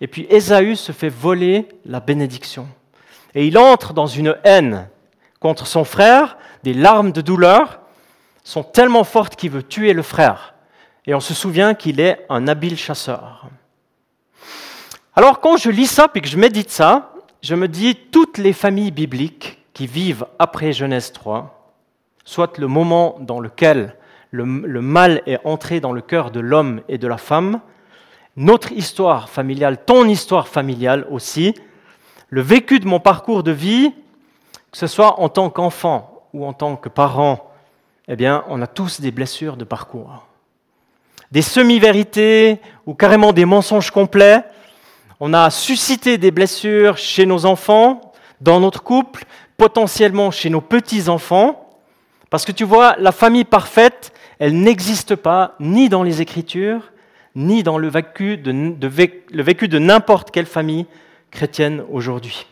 Et 0.00 0.06
puis 0.06 0.26
Ésaü 0.30 0.76
se 0.76 0.92
fait 0.92 1.10
voler 1.10 1.68
la 1.84 2.00
bénédiction. 2.00 2.66
Et 3.34 3.46
il 3.46 3.58
entre 3.58 3.92
dans 3.92 4.06
une 4.06 4.36
haine 4.44 4.88
contre 5.40 5.66
son 5.66 5.84
frère, 5.84 6.38
des 6.62 6.74
larmes 6.74 7.12
de 7.12 7.20
douleur 7.20 7.80
sont 8.44 8.62
tellement 8.62 9.04
fortes 9.04 9.36
qu'il 9.36 9.50
veut 9.50 9.62
tuer 9.62 9.92
le 9.92 10.02
frère. 10.02 10.54
Et 11.06 11.14
on 11.14 11.20
se 11.20 11.34
souvient 11.34 11.74
qu'il 11.74 12.00
est 12.00 12.24
un 12.28 12.48
habile 12.48 12.76
chasseur. 12.76 13.46
Alors 15.14 15.40
quand 15.40 15.56
je 15.56 15.70
lis 15.70 15.86
ça 15.86 16.08
et 16.14 16.20
que 16.20 16.28
je 16.28 16.38
médite 16.38 16.70
ça, 16.70 17.12
je 17.42 17.54
me 17.54 17.68
dis 17.68 17.96
toutes 17.96 18.38
les 18.38 18.52
familles 18.52 18.92
bibliques 18.92 19.58
qui 19.74 19.86
vivent 19.86 20.26
après 20.38 20.72
Genèse 20.72 21.12
3, 21.12 21.74
soit 22.24 22.58
le 22.58 22.66
moment 22.66 23.16
dans 23.20 23.40
lequel 23.40 23.96
le, 24.30 24.44
le 24.44 24.80
mal 24.80 25.22
est 25.26 25.40
entré 25.44 25.80
dans 25.80 25.92
le 25.92 26.00
cœur 26.00 26.30
de 26.30 26.40
l'homme 26.40 26.82
et 26.88 26.98
de 26.98 27.08
la 27.08 27.18
femme, 27.18 27.60
notre 28.36 28.72
histoire 28.72 29.28
familiale, 29.28 29.84
ton 29.84 30.08
histoire 30.08 30.48
familiale 30.48 31.06
aussi, 31.10 31.54
le 32.30 32.40
vécu 32.40 32.80
de 32.80 32.86
mon 32.86 33.00
parcours 33.00 33.42
de 33.42 33.52
vie, 33.52 33.92
que 34.70 34.78
ce 34.78 34.86
soit 34.86 35.20
en 35.20 35.28
tant 35.28 35.50
qu'enfant 35.50 36.22
ou 36.32 36.46
en 36.46 36.54
tant 36.54 36.76
que 36.76 36.88
parent, 36.88 37.51
eh 38.08 38.16
bien, 38.16 38.44
on 38.48 38.60
a 38.62 38.66
tous 38.66 39.00
des 39.00 39.10
blessures 39.10 39.56
de 39.56 39.64
parcours. 39.64 40.26
Des 41.30 41.42
semi-vérités 41.42 42.60
ou 42.86 42.94
carrément 42.94 43.32
des 43.32 43.44
mensonges 43.44 43.90
complets. 43.90 44.44
On 45.20 45.32
a 45.32 45.50
suscité 45.50 46.18
des 46.18 46.30
blessures 46.30 46.98
chez 46.98 47.26
nos 47.26 47.46
enfants, 47.46 48.12
dans 48.40 48.60
notre 48.60 48.82
couple, 48.82 49.24
potentiellement 49.56 50.30
chez 50.30 50.50
nos 50.50 50.60
petits-enfants. 50.60 51.78
Parce 52.28 52.44
que 52.44 52.52
tu 52.52 52.64
vois, 52.64 52.96
la 52.98 53.12
famille 53.12 53.44
parfaite, 53.44 54.12
elle 54.38 54.60
n'existe 54.60 55.14
pas 55.14 55.54
ni 55.60 55.88
dans 55.88 56.02
les 56.02 56.20
Écritures, 56.20 56.92
ni 57.34 57.62
dans 57.62 57.78
le 57.78 57.88
vécu 57.88 58.36
de, 58.36 59.78
n'importe 59.78 60.30
quelle 60.30 60.46
famille 60.46 60.86
chrétienne 61.30 61.84
aujourd'hui. 61.90 62.46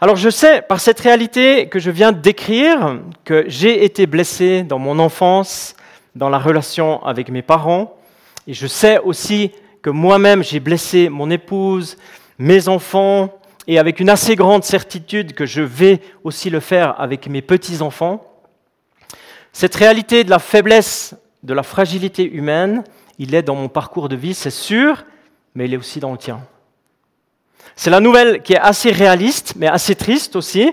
Alors 0.00 0.14
je 0.14 0.30
sais 0.30 0.62
par 0.62 0.78
cette 0.78 1.00
réalité 1.00 1.66
que 1.68 1.80
je 1.80 1.90
viens 1.90 2.12
de 2.12 2.20
décrire 2.20 3.00
que 3.24 3.44
j'ai 3.48 3.84
été 3.84 4.06
blessé 4.06 4.62
dans 4.62 4.78
mon 4.78 5.00
enfance, 5.00 5.74
dans 6.14 6.28
la 6.28 6.38
relation 6.38 7.04
avec 7.04 7.30
mes 7.30 7.42
parents, 7.42 7.96
et 8.46 8.54
je 8.54 8.68
sais 8.68 9.00
aussi 9.00 9.50
que 9.82 9.90
moi-même 9.90 10.44
j'ai 10.44 10.60
blessé 10.60 11.08
mon 11.08 11.30
épouse, 11.30 11.96
mes 12.38 12.68
enfants, 12.68 13.40
et 13.66 13.80
avec 13.80 13.98
une 13.98 14.08
assez 14.08 14.36
grande 14.36 14.62
certitude 14.62 15.34
que 15.34 15.46
je 15.46 15.62
vais 15.62 16.00
aussi 16.22 16.48
le 16.48 16.60
faire 16.60 16.94
avec 17.00 17.26
mes 17.26 17.42
petits-enfants. 17.42 18.24
Cette 19.52 19.74
réalité 19.74 20.22
de 20.22 20.30
la 20.30 20.38
faiblesse, 20.38 21.16
de 21.42 21.54
la 21.54 21.64
fragilité 21.64 22.22
humaine, 22.22 22.84
il 23.18 23.34
est 23.34 23.42
dans 23.42 23.56
mon 23.56 23.68
parcours 23.68 24.08
de 24.08 24.14
vie, 24.14 24.34
c'est 24.34 24.50
sûr, 24.50 25.04
mais 25.56 25.64
il 25.64 25.74
est 25.74 25.76
aussi 25.76 25.98
dans 25.98 26.12
le 26.12 26.18
tien. 26.18 26.40
C'est 27.76 27.90
la 27.90 28.00
nouvelle 28.00 28.42
qui 28.42 28.54
est 28.54 28.60
assez 28.60 28.90
réaliste, 28.90 29.54
mais 29.56 29.68
assez 29.68 29.94
triste 29.94 30.36
aussi, 30.36 30.72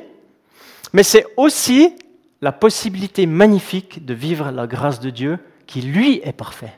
mais 0.94 1.04
c'est 1.04 1.26
aussi 1.38 1.96
la 2.42 2.52
possibilité 2.52 3.26
magnifique 3.26 4.06
de 4.06 4.14
vivre 4.14 4.52
la 4.52 4.68
grâce 4.68 5.00
de 5.00 5.10
Dieu 5.10 5.40
qui, 5.68 5.82
lui, 5.82 6.22
est 6.24 6.34
parfait. 6.34 6.74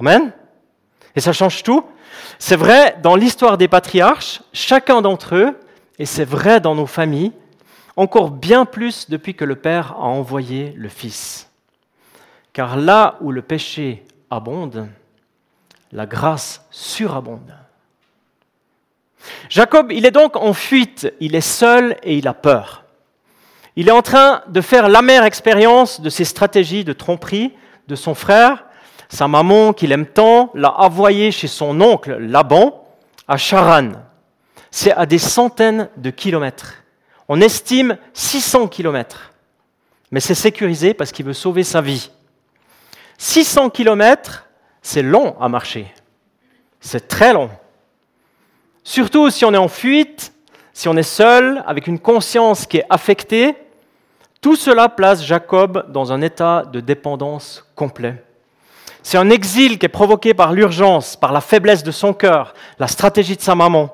Amen. 0.00 0.32
Et 1.14 1.20
ça 1.20 1.32
change 1.32 1.62
tout. 1.62 1.84
C'est 2.38 2.56
vrai 2.56 2.96
dans 3.02 3.16
l'histoire 3.16 3.58
des 3.58 3.68
patriarches, 3.68 4.42
chacun 4.52 5.02
d'entre 5.02 5.34
eux, 5.36 5.58
et 5.98 6.06
c'est 6.06 6.24
vrai 6.24 6.60
dans 6.60 6.74
nos 6.74 6.86
familles, 6.86 7.32
encore 7.96 8.30
bien 8.30 8.64
plus 8.64 9.10
depuis 9.10 9.34
que 9.34 9.44
le 9.44 9.56
Père 9.56 9.92
a 9.92 10.04
envoyé 10.04 10.72
le 10.76 10.88
Fils. 10.88 11.50
Car 12.52 12.76
là 12.76 13.16
où 13.20 13.30
le 13.30 13.42
péché 13.42 14.04
abonde, 14.30 14.88
la 15.92 16.06
grâce 16.06 16.66
surabonde. 16.70 17.54
Jacob, 19.48 19.92
il 19.92 20.06
est 20.06 20.10
donc 20.10 20.36
en 20.36 20.52
fuite, 20.52 21.12
il 21.20 21.34
est 21.34 21.40
seul 21.40 21.96
et 22.02 22.16
il 22.16 22.28
a 22.28 22.34
peur. 22.34 22.84
Il 23.76 23.88
est 23.88 23.92
en 23.92 24.02
train 24.02 24.42
de 24.48 24.60
faire 24.60 24.88
l'amère 24.88 25.24
expérience 25.24 26.00
de 26.00 26.10
ses 26.10 26.24
stratégies 26.24 26.84
de 26.84 26.92
tromperie 26.92 27.52
de 27.88 27.94
son 27.94 28.14
frère. 28.14 28.64
Sa 29.08 29.28
maman, 29.28 29.72
qu'il 29.72 29.92
aime 29.92 30.06
tant, 30.06 30.50
l'a 30.54 30.80
envoyé 30.80 31.30
chez 31.30 31.48
son 31.48 31.80
oncle 31.80 32.16
Laban 32.18 32.86
à 33.28 33.36
Charan. 33.36 33.92
C'est 34.70 34.92
à 34.92 35.06
des 35.06 35.18
centaines 35.18 35.88
de 35.96 36.10
kilomètres. 36.10 36.82
On 37.28 37.40
estime 37.40 37.98
600 38.14 38.68
kilomètres. 38.68 39.32
Mais 40.10 40.20
c'est 40.20 40.34
sécurisé 40.34 40.94
parce 40.94 41.12
qu'il 41.12 41.24
veut 41.24 41.32
sauver 41.32 41.64
sa 41.64 41.80
vie. 41.80 42.10
600 43.18 43.70
km, 43.70 44.48
c'est 44.82 45.02
long 45.02 45.36
à 45.40 45.48
marcher. 45.48 45.86
C'est 46.80 47.08
très 47.08 47.32
long. 47.32 47.50
Surtout 48.84 49.30
si 49.30 49.44
on 49.44 49.54
est 49.54 49.58
en 49.58 49.68
fuite, 49.68 50.32
si 50.72 50.88
on 50.88 50.96
est 50.96 51.02
seul, 51.02 51.62
avec 51.66 51.86
une 51.86 51.98
conscience 51.98 52.66
qui 52.66 52.78
est 52.78 52.86
affectée, 52.90 53.54
tout 54.40 54.56
cela 54.56 54.88
place 54.88 55.24
Jacob 55.24 55.90
dans 55.92 56.12
un 56.12 56.20
état 56.20 56.64
de 56.70 56.80
dépendance 56.80 57.64
complet. 57.76 58.22
C'est 59.02 59.18
un 59.18 59.30
exil 59.30 59.78
qui 59.78 59.86
est 59.86 59.88
provoqué 59.88 60.34
par 60.34 60.52
l'urgence, 60.52 61.16
par 61.16 61.32
la 61.32 61.40
faiblesse 61.40 61.82
de 61.82 61.90
son 61.90 62.12
cœur, 62.12 62.54
la 62.78 62.86
stratégie 62.86 63.36
de 63.36 63.42
sa 63.42 63.54
maman. 63.54 63.90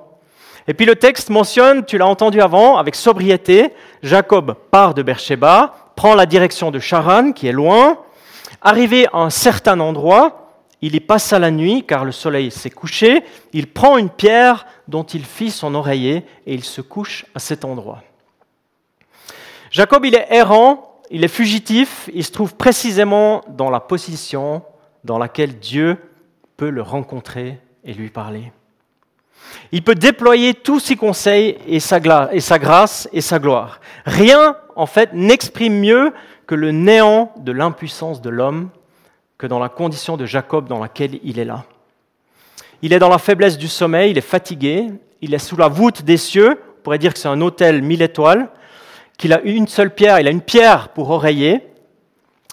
Et 0.67 0.75
puis 0.75 0.87
le 0.87 0.97
texte 0.97 1.31
mentionne, 1.31 1.85
tu 1.85 1.97
l'as 1.99 2.07
entendu 2.07 2.41
avant, 2.41 2.77
avec 2.77 2.95
sobriété, 2.95 3.73
Jacob 4.03 4.55
part 4.71 4.95
de 4.95 5.03
Beersheba, 5.03 5.75
prend 5.97 6.15
la 6.15 6.27
direction 6.27 6.71
de 6.71 6.79
Charan, 6.79 7.33
qui 7.33 7.47
est 7.49 7.53
loin, 7.53 7.99
Arrivé 8.61 9.07
à 9.13 9.19
un 9.19 9.31
certain 9.31 9.79
endroit, 9.79 10.53
il 10.83 10.95
y 10.95 11.01
passa 11.01 11.39
la 11.39 11.51
nuit 11.51 11.85
car 11.87 12.05
le 12.05 12.13
soleil 12.13 12.51
s'est 12.51 12.71
couché. 12.71 13.23
Il 13.53 13.69
prend 13.69 13.99
une 13.99 14.11
pierre 14.11 14.67
dont 14.89 15.05
il 15.05 15.25
fit 15.25 15.51
son 15.51 15.75
oreiller 15.75 16.25
et 16.47 16.55
il 16.55 16.65
se 16.65 16.81
couche 16.81 17.27
à 17.35 17.39
cet 17.39 17.65
endroit. 17.65 18.03
Jacob, 19.71 20.05
il 20.05 20.15
est 20.15 20.27
errant, 20.31 21.01
il 21.11 21.25
est 21.25 21.29
fugitif, 21.29 22.09
il 22.15 22.25
se 22.25 22.33
trouve 22.33 22.57
précisément 22.57 23.43
dans 23.49 23.71
la 23.71 23.81
position 23.81 24.63
dans 25.05 25.19
laquelle 25.19 25.59
Dieu 25.59 25.99
peut 26.57 26.71
le 26.71 26.83
rencontrer 26.83 27.61
et 27.85 27.93
lui 27.93 28.09
parler. 28.09 28.51
Il 29.73 29.83
peut 29.83 29.95
déployer 29.95 30.55
tous 30.55 30.81
ses 30.81 30.97
conseils 30.97 31.59
et 31.67 31.81
sa, 31.81 32.01
et 32.33 32.41
sa 32.41 32.59
grâce 32.59 33.09
et 33.13 33.21
sa 33.21 33.39
gloire. 33.39 33.81
Rien, 34.05 34.57
en 34.75 34.87
fait, 34.87 35.13
n'exprime 35.13 35.79
mieux 35.79 36.13
que 36.47 36.55
le 36.55 36.73
néant 36.73 37.33
de 37.37 37.53
l'impuissance 37.53 38.21
de 38.23 38.31
l'homme 38.31 38.71
que 39.37 39.47
dans 39.47 39.59
la 39.59 39.69
condition 39.69 40.17
de 40.17 40.27
Jacob 40.27 40.67
dans 40.67 40.81
laquelle 40.81 41.21
il 41.23 41.39
est 41.39 41.45
là. 41.45 41.65
Il 42.83 42.93
est 42.93 42.99
dans 42.99 43.09
la 43.09 43.19
faiblesse 43.19 43.59
du 43.59 43.69
sommeil, 43.69 44.13
il 44.13 44.19
est 44.19 44.23
fatigué, 44.23 44.91
il 45.21 45.35
est 45.35 45.39
sous 45.39 45.57
la 45.57 45.69
voûte 45.69 46.03
des 46.03 46.17
cieux, 46.17 46.61
on 46.79 46.83
pourrait 46.83 46.99
dire 46.99 47.13
que 47.13 47.19
c'est 47.19 47.29
un 47.29 47.41
hôtel 47.41 47.83
mille 47.83 48.03
étoiles, 48.03 48.49
qu'il 49.17 49.33
a 49.33 49.41
une 49.41 49.67
seule 49.67 49.95
pierre, 49.95 50.21
il 50.21 50.29
a 50.29 50.31
une 50.31 50.41
pierre 50.41 50.91
pour 50.91 51.11
oreiller. 51.11 51.67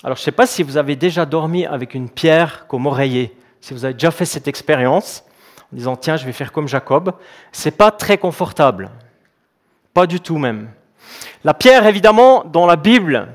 Alors 0.03 0.17
je 0.17 0.21
ne 0.21 0.25
sais 0.25 0.31
pas 0.31 0.47
si 0.47 0.63
vous 0.63 0.77
avez 0.77 0.95
déjà 0.95 1.25
dormi 1.25 1.65
avec 1.65 1.93
une 1.93 2.09
pierre 2.09 2.65
comme 2.67 2.85
oreiller, 2.87 3.35
si 3.61 3.73
vous 3.73 3.85
avez 3.85 3.93
déjà 3.93 4.11
fait 4.11 4.25
cette 4.25 4.47
expérience 4.47 5.23
en 5.71 5.75
disant 5.75 5.95
tiens 5.95 6.17
je 6.17 6.25
vais 6.25 6.31
faire 6.31 6.51
comme 6.51 6.67
Jacob, 6.67 7.13
c'est 7.51 7.77
pas 7.77 7.91
très 7.91 8.17
confortable, 8.17 8.89
pas 9.93 10.07
du 10.07 10.19
tout 10.19 10.37
même. 10.37 10.69
La 11.43 11.53
pierre 11.53 11.85
évidemment 11.85 12.43
dans 12.43 12.65
la 12.65 12.75
Bible, 12.75 13.27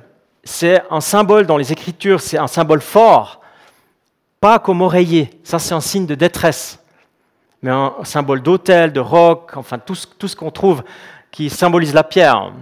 c'est 0.42 0.82
un 0.90 1.00
symbole 1.00 1.46
dans 1.46 1.56
les 1.56 1.72
Écritures, 1.72 2.20
c'est 2.20 2.38
un 2.38 2.48
symbole 2.48 2.80
fort. 2.80 3.40
Pas 4.40 4.58
comme 4.58 4.80
oreiller, 4.80 5.30
ça 5.44 5.58
c'est 5.58 5.74
un 5.74 5.80
signe 5.80 6.06
de 6.06 6.14
détresse, 6.14 6.79
mais 7.62 7.70
un 7.70 7.94
symbole 8.04 8.42
d'autel, 8.42 8.92
de 8.92 9.00
roc, 9.00 9.52
enfin 9.56 9.78
tout 9.78 9.94
ce, 9.94 10.06
tout 10.06 10.28
ce 10.28 10.36
qu'on 10.36 10.50
trouve 10.50 10.82
qui 11.30 11.50
symbolise 11.50 11.94
la 11.94 12.04
pierre. 12.04 12.52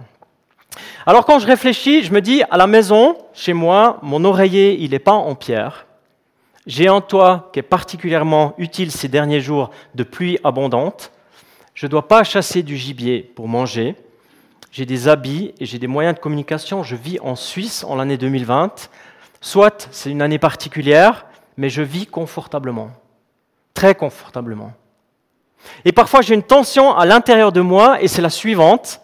Alors 1.06 1.24
quand 1.24 1.38
je 1.38 1.46
réfléchis, 1.46 2.02
je 2.02 2.12
me 2.12 2.20
dis, 2.20 2.42
à 2.50 2.56
la 2.56 2.66
maison, 2.66 3.16
chez 3.32 3.52
moi, 3.52 3.98
mon 4.02 4.24
oreiller, 4.24 4.78
il 4.80 4.90
n'est 4.90 4.98
pas 4.98 5.12
en 5.12 5.34
pierre. 5.34 5.86
J'ai 6.66 6.86
un 6.86 7.00
toit 7.00 7.48
qui 7.52 7.60
est 7.60 7.62
particulièrement 7.62 8.54
utile 8.58 8.92
ces 8.92 9.08
derniers 9.08 9.40
jours 9.40 9.70
de 9.94 10.02
pluie 10.02 10.38
abondante. 10.44 11.12
Je 11.72 11.86
ne 11.86 11.90
dois 11.90 12.06
pas 12.06 12.24
chasser 12.24 12.62
du 12.62 12.76
gibier 12.76 13.22
pour 13.22 13.48
manger. 13.48 13.96
J'ai 14.70 14.84
des 14.84 15.08
habits 15.08 15.54
et 15.58 15.64
j'ai 15.64 15.78
des 15.78 15.86
moyens 15.86 16.14
de 16.14 16.20
communication. 16.20 16.82
Je 16.82 16.94
vis 16.94 17.18
en 17.20 17.36
Suisse 17.36 17.84
en 17.84 17.96
l'année 17.96 18.18
2020. 18.18 18.90
Soit 19.40 19.88
c'est 19.92 20.10
une 20.10 20.20
année 20.20 20.38
particulière, 20.38 21.24
mais 21.56 21.70
je 21.70 21.80
vis 21.80 22.06
confortablement, 22.06 22.90
très 23.72 23.94
confortablement. 23.94 24.72
Et 25.84 25.92
parfois 25.92 26.22
j'ai 26.22 26.34
une 26.34 26.42
tension 26.42 26.96
à 26.96 27.06
l'intérieur 27.06 27.52
de 27.52 27.60
moi 27.60 28.02
et 28.02 28.08
c'est 28.08 28.22
la 28.22 28.30
suivante. 28.30 29.00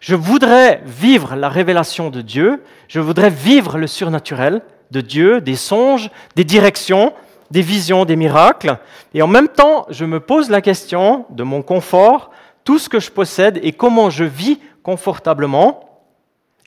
Je 0.00 0.14
voudrais 0.16 0.82
vivre 0.84 1.36
la 1.36 1.48
révélation 1.48 2.10
de 2.10 2.22
Dieu, 2.22 2.62
je 2.88 3.00
voudrais 3.00 3.30
vivre 3.30 3.78
le 3.78 3.86
surnaturel 3.86 4.62
de 4.90 5.00
Dieu, 5.00 5.40
des 5.40 5.56
songes, 5.56 6.10
des 6.34 6.44
directions, 6.44 7.12
des 7.52 7.62
visions, 7.62 8.04
des 8.04 8.16
miracles. 8.16 8.78
Et 9.14 9.22
en 9.22 9.26
même 9.26 9.48
temps, 9.48 9.86
je 9.90 10.04
me 10.04 10.20
pose 10.20 10.50
la 10.50 10.60
question 10.60 11.26
de 11.30 11.42
mon 11.42 11.62
confort, 11.62 12.30
tout 12.64 12.78
ce 12.78 12.88
que 12.88 12.98
je 12.98 13.10
possède 13.10 13.60
et 13.62 13.72
comment 13.72 14.10
je 14.10 14.24
vis 14.24 14.58
confortablement. 14.82 16.02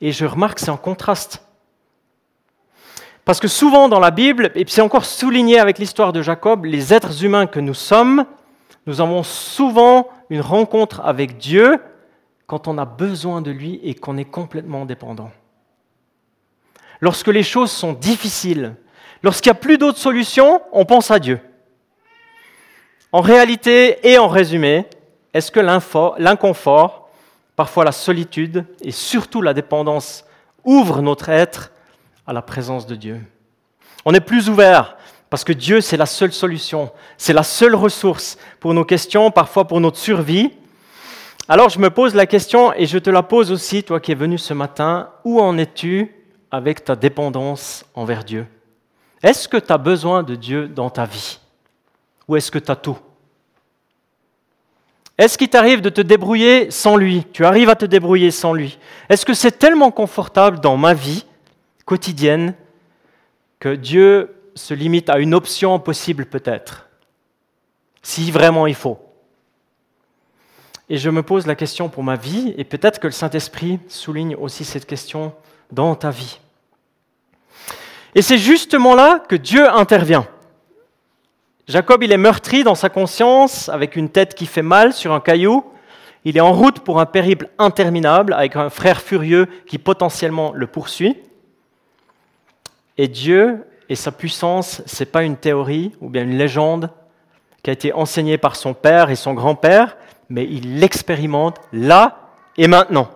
Et 0.01 0.11
je 0.11 0.25
remarque 0.25 0.55
que 0.55 0.61
c'est 0.61 0.71
en 0.71 0.77
contraste. 0.77 1.41
Parce 3.25 3.39
que 3.39 3.47
souvent 3.47 3.89
dans 3.89 3.99
la 3.99 4.11
Bible, 4.11 4.51
et 4.55 4.65
c'est 4.67 4.81
encore 4.81 5.05
souligné 5.05 5.59
avec 5.59 5.79
l'histoire 5.79 6.13
de 6.13 6.21
Jacob, 6.21 6.65
les 6.65 6.93
êtres 6.93 7.23
humains 7.23 7.47
que 7.47 7.59
nous 7.59 7.73
sommes, 7.73 8.25
nous 8.85 9.01
avons 9.01 9.23
souvent 9.23 10.07
une 10.29 10.41
rencontre 10.41 11.01
avec 11.01 11.37
Dieu 11.37 11.79
quand 12.47 12.67
on 12.67 12.77
a 12.77 12.85
besoin 12.85 13.41
de 13.41 13.51
lui 13.51 13.79
et 13.83 13.95
qu'on 13.95 14.17
est 14.17 14.25
complètement 14.25 14.85
dépendant. 14.85 15.31
Lorsque 17.01 17.27
les 17.27 17.43
choses 17.43 17.71
sont 17.71 17.93
difficiles, 17.93 18.75
lorsqu'il 19.23 19.51
n'y 19.51 19.57
a 19.57 19.59
plus 19.59 19.77
d'autres 19.77 19.97
solutions, 19.97 20.61
on 20.71 20.85
pense 20.85 21.11
à 21.11 21.19
Dieu. 21.19 21.39
En 23.11 23.21
réalité 23.21 24.07
et 24.09 24.17
en 24.17 24.27
résumé, 24.27 24.85
est-ce 25.33 25.51
que 25.51 25.59
l'inconfort, 25.59 27.09
parfois 27.55 27.83
la 27.83 27.91
solitude 27.91 28.65
et 28.81 28.91
surtout 28.91 29.41
la 29.41 29.53
dépendance 29.53 30.25
ouvrent 30.63 31.01
notre 31.01 31.29
être 31.29 31.71
à 32.27 32.33
la 32.33 32.41
présence 32.41 32.85
de 32.85 32.95
Dieu? 32.95 33.21
On 34.05 34.13
est 34.13 34.19
plus 34.19 34.49
ouvert 34.49 34.97
parce 35.29 35.43
que 35.43 35.53
Dieu, 35.53 35.81
c'est 35.81 35.97
la 35.97 36.05
seule 36.05 36.31
solution, 36.31 36.91
c'est 37.17 37.33
la 37.33 37.43
seule 37.43 37.75
ressource 37.75 38.37
pour 38.59 38.73
nos 38.73 38.85
questions, 38.85 39.31
parfois 39.31 39.65
pour 39.65 39.81
notre 39.81 39.97
survie, 39.97 40.51
alors 41.47 41.69
je 41.69 41.77
me 41.77 41.91
pose 41.91 42.15
la 42.15 42.25
question, 42.25 42.73
et 42.73 42.87
je 42.87 42.97
te 42.97 43.09
la 43.11 43.21
pose 43.21 43.51
aussi, 43.51 43.83
toi 43.83 43.99
qui 43.99 44.11
es 44.11 44.15
venu 44.15 44.37
ce 44.37 44.53
matin, 44.53 45.09
où 45.23 45.39
en 45.39 45.57
es-tu 45.57 46.11
avec 46.49 46.83
ta 46.83 46.95
dépendance 46.95 47.85
envers 47.93 48.23
Dieu? 48.23 48.47
Est-ce 49.21 49.47
que 49.47 49.57
tu 49.57 49.71
as 49.71 49.77
besoin 49.77 50.23
de 50.23 50.35
Dieu 50.35 50.67
dans 50.67 50.89
ta 50.89 51.05
vie? 51.05 51.39
Ou 52.27 52.35
est-ce 52.35 52.49
que 52.49 52.59
tu 52.59 52.71
as 52.71 52.75
tout? 52.75 52.97
Est-ce 55.17 55.37
qu'il 55.37 55.49
t'arrive 55.49 55.81
de 55.81 55.89
te 55.89 56.01
débrouiller 56.01 56.71
sans 56.71 56.97
lui? 56.97 57.25
Tu 57.31 57.45
arrives 57.45 57.69
à 57.69 57.75
te 57.75 57.85
débrouiller 57.85 58.31
sans 58.31 58.53
lui. 58.53 58.77
Est-ce 59.07 59.25
que 59.25 59.33
c'est 59.33 59.59
tellement 59.59 59.91
confortable 59.91 60.59
dans 60.59 60.77
ma 60.77 60.93
vie 60.93 61.25
quotidienne 61.85 62.55
que 63.59 63.75
Dieu 63.75 64.34
se 64.55 64.73
limite 64.73 65.09
à 65.09 65.19
une 65.19 65.33
option 65.33 65.79
possible 65.79 66.25
peut-être 66.25 66.87
Si 68.01 68.31
vraiment 68.31 68.67
il 68.67 68.75
faut. 68.75 68.99
Et 70.89 70.97
je 70.97 71.09
me 71.09 71.23
pose 71.23 71.47
la 71.47 71.55
question 71.55 71.89
pour 71.89 72.03
ma 72.03 72.15
vie, 72.15 72.53
et 72.57 72.63
peut-être 72.63 72.99
que 72.99 73.07
le 73.07 73.11
Saint-Esprit 73.11 73.79
souligne 73.87 74.35
aussi 74.35 74.63
cette 74.63 74.85
question 74.85 75.33
dans 75.71 75.95
ta 75.95 76.11
vie. 76.11 76.39
Et 78.13 78.21
c'est 78.21 78.37
justement 78.37 78.95
là 78.95 79.19
que 79.19 79.35
Dieu 79.35 79.67
intervient. 79.67 80.27
Jacob, 81.67 82.03
il 82.03 82.11
est 82.11 82.17
meurtri 82.17 82.63
dans 82.63 82.75
sa 82.75 82.89
conscience, 82.89 83.67
avec 83.69 83.95
une 83.95 84.09
tête 84.09 84.35
qui 84.35 84.45
fait 84.45 84.61
mal 84.61 84.93
sur 84.93 85.11
un 85.11 85.19
caillou. 85.19 85.65
Il 86.23 86.37
est 86.37 86.41
en 86.41 86.53
route 86.53 86.81
pour 86.81 86.99
un 86.99 87.07
périple 87.07 87.49
interminable, 87.57 88.33
avec 88.33 88.55
un 88.55 88.69
frère 88.69 89.01
furieux 89.01 89.47
qui 89.65 89.79
potentiellement 89.79 90.53
le 90.53 90.67
poursuit. 90.67 91.17
Et 92.97 93.07
Dieu 93.07 93.65
et 93.89 93.95
sa 93.95 94.11
puissance, 94.11 94.81
ce 94.85 95.03
n'est 95.03 95.09
pas 95.09 95.23
une 95.23 95.37
théorie 95.37 95.93
ou 96.01 96.09
bien 96.09 96.23
une 96.23 96.37
légende 96.37 96.89
qui 97.63 97.69
a 97.69 97.73
été 97.73 97.93
enseignée 97.93 98.37
par 98.37 98.55
son 98.55 98.73
père 98.73 99.09
et 99.09 99.15
son 99.15 99.33
grand-père, 99.33 99.97
mais 100.29 100.45
il 100.45 100.79
l'expérimente 100.79 101.59
là 101.71 102.29
et 102.57 102.67
maintenant. 102.67 103.09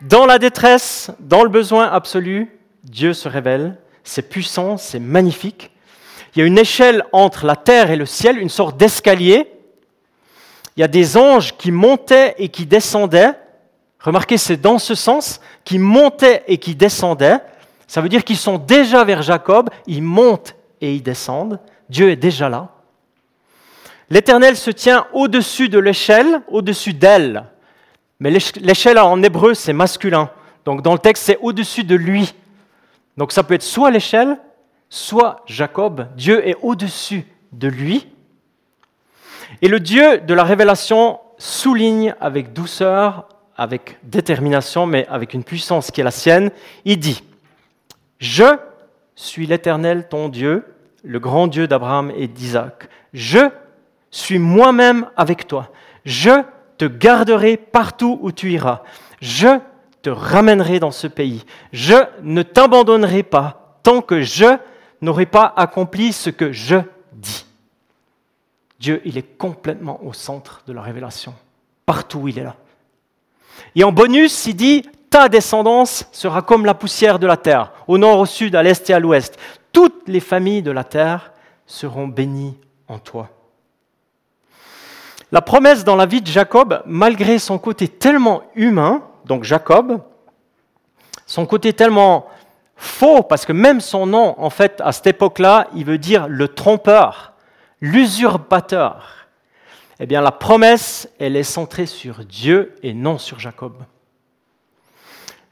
Dans 0.00 0.26
la 0.26 0.38
détresse, 0.38 1.10
dans 1.20 1.44
le 1.44 1.48
besoin 1.48 1.88
absolu, 1.88 2.58
Dieu 2.82 3.14
se 3.14 3.28
révèle, 3.28 3.78
c'est 4.02 4.28
puissant, 4.28 4.76
c'est 4.76 4.98
magnifique. 4.98 5.70
Il 6.34 6.40
y 6.40 6.42
a 6.42 6.46
une 6.46 6.58
échelle 6.58 7.04
entre 7.12 7.46
la 7.46 7.56
terre 7.56 7.90
et 7.90 7.96
le 7.96 8.06
ciel, 8.06 8.38
une 8.38 8.48
sorte 8.48 8.76
d'escalier. 8.76 9.46
Il 10.76 10.80
y 10.80 10.82
a 10.82 10.88
des 10.88 11.16
anges 11.16 11.56
qui 11.56 11.70
montaient 11.70 12.34
et 12.38 12.48
qui 12.48 12.66
descendaient. 12.66 13.34
Remarquez, 14.00 14.38
c'est 14.38 14.56
dans 14.56 14.78
ce 14.78 14.94
sens, 14.94 15.40
qui 15.64 15.78
montaient 15.78 16.42
et 16.48 16.58
qui 16.58 16.74
descendaient. 16.74 17.38
Ça 17.92 18.00
veut 18.00 18.08
dire 18.08 18.24
qu'ils 18.24 18.38
sont 18.38 18.56
déjà 18.56 19.04
vers 19.04 19.20
Jacob, 19.20 19.68
ils 19.86 20.02
montent 20.02 20.56
et 20.80 20.94
ils 20.94 21.02
descendent. 21.02 21.60
Dieu 21.90 22.08
est 22.08 22.16
déjà 22.16 22.48
là. 22.48 22.70
L'Éternel 24.08 24.56
se 24.56 24.70
tient 24.70 25.06
au-dessus 25.12 25.68
de 25.68 25.78
l'échelle, 25.78 26.40
au-dessus 26.48 26.94
d'elle. 26.94 27.44
Mais 28.18 28.30
l'échelle 28.30 28.98
en 28.98 29.22
hébreu, 29.22 29.52
c'est 29.52 29.74
masculin. 29.74 30.30
Donc 30.64 30.80
dans 30.80 30.94
le 30.94 30.98
texte, 30.98 31.24
c'est 31.24 31.36
au-dessus 31.42 31.84
de 31.84 31.94
lui. 31.94 32.32
Donc 33.18 33.30
ça 33.30 33.42
peut 33.42 33.52
être 33.52 33.62
soit 33.62 33.90
l'échelle, 33.90 34.38
soit 34.88 35.42
Jacob. 35.44 36.06
Dieu 36.16 36.48
est 36.48 36.56
au-dessus 36.62 37.26
de 37.52 37.68
lui. 37.68 38.08
Et 39.60 39.68
le 39.68 39.80
Dieu 39.80 40.16
de 40.16 40.32
la 40.32 40.44
révélation 40.44 41.20
souligne 41.36 42.14
avec 42.22 42.54
douceur, 42.54 43.28
avec 43.54 43.98
détermination, 44.02 44.86
mais 44.86 45.06
avec 45.10 45.34
une 45.34 45.44
puissance 45.44 45.90
qui 45.90 46.00
est 46.00 46.04
la 46.04 46.10
sienne, 46.10 46.50
il 46.86 46.98
dit, 46.98 47.22
Je 48.22 48.56
suis 49.16 49.48
l'Éternel, 49.48 50.06
ton 50.08 50.28
Dieu, 50.28 50.64
le 51.02 51.18
grand 51.18 51.48
Dieu 51.48 51.66
d'Abraham 51.66 52.12
et 52.14 52.28
d'Isaac. 52.28 52.88
Je 53.12 53.50
suis 54.12 54.38
moi-même 54.38 55.08
avec 55.16 55.48
toi. 55.48 55.72
Je 56.04 56.44
te 56.78 56.84
garderai 56.84 57.56
partout 57.56 58.20
où 58.22 58.30
tu 58.30 58.52
iras. 58.52 58.82
Je 59.20 59.58
te 60.02 60.10
ramènerai 60.10 60.78
dans 60.78 60.92
ce 60.92 61.08
pays. 61.08 61.44
Je 61.72 61.96
ne 62.22 62.44
t'abandonnerai 62.44 63.24
pas 63.24 63.80
tant 63.82 64.00
que 64.00 64.22
je 64.22 64.56
n'aurai 65.00 65.26
pas 65.26 65.52
accompli 65.56 66.12
ce 66.12 66.30
que 66.30 66.52
je 66.52 66.76
dis. 67.14 67.44
Dieu, 68.78 69.02
il 69.04 69.18
est 69.18 69.36
complètement 69.36 70.00
au 70.04 70.12
centre 70.12 70.62
de 70.68 70.72
la 70.72 70.82
révélation. 70.82 71.34
Partout 71.86 72.20
où 72.20 72.28
il 72.28 72.38
est 72.38 72.44
là. 72.44 72.54
Et 73.74 73.82
en 73.82 73.90
bonus, 73.90 74.46
il 74.46 74.54
dit, 74.54 74.88
ta 75.12 75.28
descendance 75.28 76.06
sera 76.10 76.40
comme 76.40 76.64
la 76.64 76.72
poussière 76.72 77.18
de 77.18 77.26
la 77.26 77.36
terre, 77.36 77.72
au 77.86 77.98
nord, 77.98 78.18
au 78.18 78.26
sud, 78.26 78.56
à 78.56 78.62
l'est 78.62 78.88
et 78.88 78.94
à 78.94 78.98
l'ouest. 78.98 79.38
Toutes 79.70 80.08
les 80.08 80.20
familles 80.20 80.62
de 80.62 80.70
la 80.70 80.84
terre 80.84 81.32
seront 81.66 82.08
bénies 82.08 82.56
en 82.88 82.98
toi. 82.98 83.28
La 85.30 85.42
promesse 85.42 85.84
dans 85.84 85.96
la 85.96 86.06
vie 86.06 86.22
de 86.22 86.26
Jacob, 86.26 86.82
malgré 86.86 87.38
son 87.38 87.58
côté 87.58 87.88
tellement 87.88 88.42
humain, 88.54 89.02
donc 89.26 89.44
Jacob, 89.44 90.00
son 91.26 91.44
côté 91.44 91.74
tellement 91.74 92.26
faux, 92.74 93.22
parce 93.22 93.44
que 93.44 93.52
même 93.52 93.82
son 93.82 94.06
nom, 94.06 94.34
en 94.38 94.50
fait, 94.50 94.80
à 94.82 94.92
cette 94.92 95.08
époque-là, 95.08 95.68
il 95.74 95.84
veut 95.84 95.98
dire 95.98 96.26
le 96.26 96.48
trompeur, 96.48 97.34
l'usurpateur. 97.82 99.26
Eh 100.00 100.06
bien, 100.06 100.22
la 100.22 100.32
promesse, 100.32 101.06
elle 101.18 101.36
est 101.36 101.42
centrée 101.42 101.86
sur 101.86 102.24
Dieu 102.24 102.74
et 102.82 102.94
non 102.94 103.18
sur 103.18 103.38
Jacob. 103.38 103.74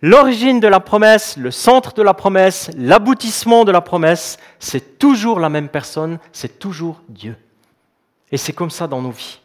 L'origine 0.02 0.60
de 0.60 0.68
la 0.68 0.80
promesse, 0.80 1.36
le 1.36 1.50
centre 1.50 1.92
de 1.92 2.02
la 2.02 2.14
promesse, 2.14 2.70
l'aboutissement 2.76 3.64
de 3.64 3.72
la 3.72 3.82
promesse, 3.82 4.38
c'est 4.58 4.98
toujours 4.98 5.40
la 5.40 5.50
même 5.50 5.68
personne, 5.68 6.18
c'est 6.32 6.58
toujours 6.58 7.02
Dieu. 7.08 7.36
Et 8.32 8.38
c'est 8.38 8.54
comme 8.54 8.70
ça 8.70 8.86
dans 8.86 9.02
nos 9.02 9.10
vies. 9.10 9.40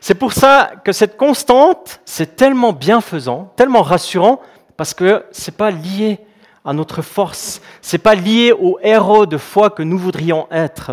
C'est 0.00 0.14
pour 0.14 0.32
ça 0.32 0.72
que 0.82 0.92
cette 0.92 1.18
constante, 1.18 2.00
c'est 2.06 2.36
tellement 2.36 2.72
bienfaisant, 2.72 3.52
tellement 3.56 3.82
rassurant, 3.82 4.40
parce 4.78 4.94
que 4.94 5.26
ce 5.30 5.50
n'est 5.50 5.56
pas 5.56 5.70
lié 5.70 6.20
à 6.64 6.72
notre 6.72 7.02
force, 7.02 7.60
ce 7.82 7.96
n'est 7.96 8.02
pas 8.02 8.14
lié 8.14 8.52
aux 8.52 8.78
héros 8.82 9.26
de 9.26 9.36
foi 9.36 9.68
que 9.68 9.82
nous 9.82 9.98
voudrions 9.98 10.46
être. 10.50 10.92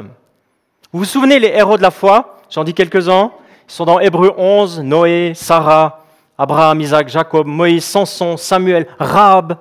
Vous 0.91 0.99
vous 0.99 1.05
souvenez 1.05 1.39
les 1.39 1.47
héros 1.47 1.77
de 1.77 1.81
la 1.81 1.91
foi? 1.91 2.41
J'en 2.49 2.65
dis 2.65 2.73
quelques-uns. 2.73 3.31
Ils 3.69 3.73
sont 3.73 3.85
dans 3.85 4.01
Hébreu 4.01 4.33
11, 4.35 4.81
Noé, 4.81 5.31
Sarah, 5.35 6.00
Abraham, 6.41 6.81
Isaac, 6.81 7.07
Jacob, 7.07 7.45
Moïse, 7.45 7.85
Samson, 7.85 8.35
Samuel, 8.35 8.87
Rahab. 8.97 9.59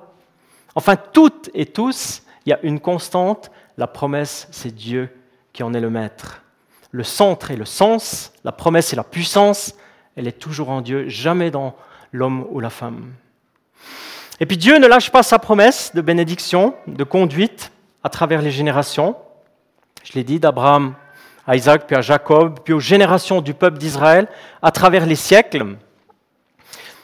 Enfin, 0.75 0.97
toutes 0.97 1.51
et 1.53 1.67
tous, 1.67 2.23
il 2.47 2.51
y 2.51 2.53
a 2.55 2.59
une 2.63 2.81
constante, 2.81 3.51
la 3.77 3.87
promesse, 3.87 4.49
c'est 4.51 4.75
Dieu 4.75 5.11
qui 5.53 5.63
en 5.63 5.75
est 5.75 5.81
le 5.81 5.91
maître. 5.91 6.41
Le 6.91 7.05
centre 7.05 7.51
et 7.51 7.57
le 7.57 7.67
sens, 7.67 8.33
la 8.45 8.53
promesse 8.53 8.95
et 8.95 8.97
la 8.97 9.05
puissance, 9.05 9.75
elle 10.17 10.27
est 10.27 10.39
toujours 10.39 10.71
en 10.71 10.81
Dieu, 10.81 11.07
jamais 11.07 11.51
dans 11.51 11.77
l'homme 12.13 12.47
ou 12.49 12.61
la 12.61 12.71
femme. 12.71 13.13
Et 14.41 14.47
puis 14.47 14.57
Dieu 14.57 14.79
ne 14.79 14.87
lâche 14.87 15.11
pas 15.11 15.23
sa 15.23 15.39
promesse 15.39 15.95
de 15.95 16.01
bénédiction, 16.01 16.75
de 16.87 17.05
conduite 17.05 17.73
à 18.03 18.09
travers 18.09 18.41
les 18.41 18.53
générations. 18.53 19.17
Je 20.03 20.15
l'ai 20.15 20.25
dit, 20.25 20.41
d'Abraham 20.41 20.95
à 21.47 21.57
Isaac, 21.57 21.87
puis 21.87 21.97
à 21.97 22.01
Jacob, 22.01 22.61
puis 22.65 22.73
aux 22.73 22.81
générations 22.81 23.43
du 23.43 23.53
peuple 23.53 23.77
d'Israël, 23.77 24.29
à 24.63 24.71
travers 24.71 25.05
les 25.05 25.15
siècles. 25.15 25.77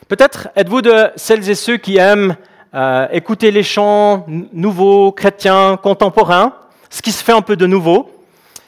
Peut-être 0.09 0.49
êtes-vous 0.55 0.83
de 0.83 1.11
celles 1.17 1.51
et 1.51 1.57
ceux 1.57 1.79
qui 1.79 1.97
aiment 1.97 2.37
euh, 2.75 3.09
écouter 3.11 3.51
les 3.51 3.65
chants 3.65 4.25
nouveaux, 4.53 5.11
chrétiens, 5.11 5.77
contemporains, 5.77 6.53
ce 6.91 7.03
qui 7.03 7.11
se 7.11 7.25
fait 7.25 7.33
un 7.33 7.43
peu 7.43 7.57
de 7.57 7.67
nouveau. 7.67 8.13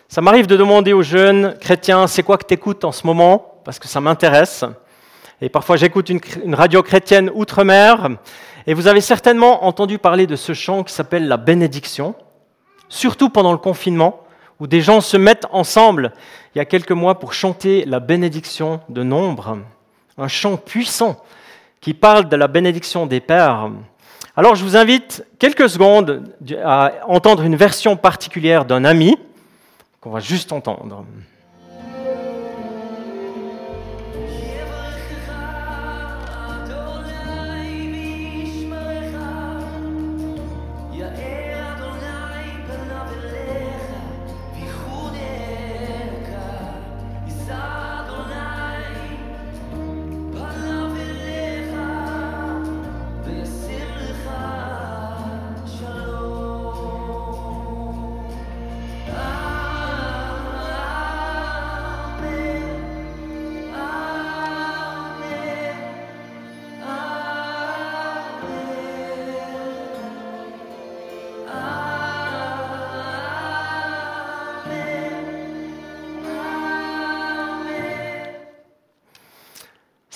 Ça 0.09 0.21
m'arrive 0.21 0.49
de 0.49 0.57
demander 0.57 0.93
aux 0.93 1.05
jeunes 1.05 1.57
chrétiens, 1.61 2.09
c'est 2.09 2.25
quoi 2.25 2.39
que 2.39 2.47
tu 2.47 2.55
écoutes 2.55 2.85
en 2.85 2.91
ce 2.91 3.07
moment? 3.07 3.61
Parce 3.65 3.79
que 3.79 3.87
ça 3.87 4.01
m'intéresse. 4.01 4.65
Et 5.41 5.49
parfois 5.49 5.77
j'écoute 5.77 6.09
une, 6.09 6.19
une, 6.45 6.57
radio 6.57 6.83
chrétienne 6.83 7.31
outre-mer. 7.33 8.09
Et 8.67 8.75
vous 8.75 8.89
avez 8.89 9.01
certainement 9.01 9.65
entendu 9.65 9.99
parler 9.99 10.27
de 10.27 10.35
ce 10.35 10.55
chant 10.55 10.83
qui 10.83 10.93
s'appelle 10.93 11.29
la 11.29 11.37
bénédiction, 11.37 12.17
surtout 12.89 13.29
pendant 13.29 13.53
le 13.53 13.59
confinement, 13.59 14.25
où 14.59 14.67
des 14.67 14.81
gens 14.81 15.01
se 15.01 15.17
mettent 15.17 15.47
ensemble 15.53 16.13
il 16.57 16.59
y 16.59 16.61
a 16.61 16.65
quelques 16.65 16.91
mois 16.91 17.21
pour 17.21 17.33
chanter 17.33 17.85
la 17.85 18.01
bénédiction 18.01 18.81
de 18.89 19.05
nombre. 19.05 19.59
Un 20.19 20.29
chant 20.29 20.57
puissant 20.57 21.23
qui 21.81 21.95
parle 21.95 22.29
de 22.29 22.37
la 22.37 22.49
bénédiction 22.49 23.07
des 23.07 23.21
pères. 23.21 23.71
Alors 24.37 24.57
je 24.57 24.65
vous 24.65 24.77
invite 24.77 25.25
quelques 25.39 25.69
secondes 25.69 26.35
à 26.65 26.93
entendre 27.07 27.45
une 27.45 27.57
version 27.57 27.97
particulière 27.97 28.65
d'un 28.65 28.85
ami 28.85 29.17
qu'on 30.01 30.11
va 30.11 30.21
juste 30.21 30.53
entendre. 30.53 31.05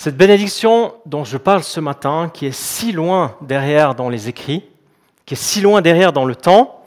Cette 0.03 0.17
bénédiction 0.17 0.95
dont 1.05 1.23
je 1.23 1.37
parle 1.37 1.63
ce 1.63 1.79
matin, 1.79 2.29
qui 2.33 2.45
est 2.45 2.51
si 2.51 2.91
loin 2.91 3.37
derrière 3.39 3.95
dans 3.95 4.09
les 4.09 4.27
écrits, 4.27 4.65
qui 5.25 5.35
est 5.35 5.37
si 5.37 5.61
loin 5.61 5.81
derrière 5.81 6.11
dans 6.11 6.25
le 6.25 6.35
temps, 6.35 6.83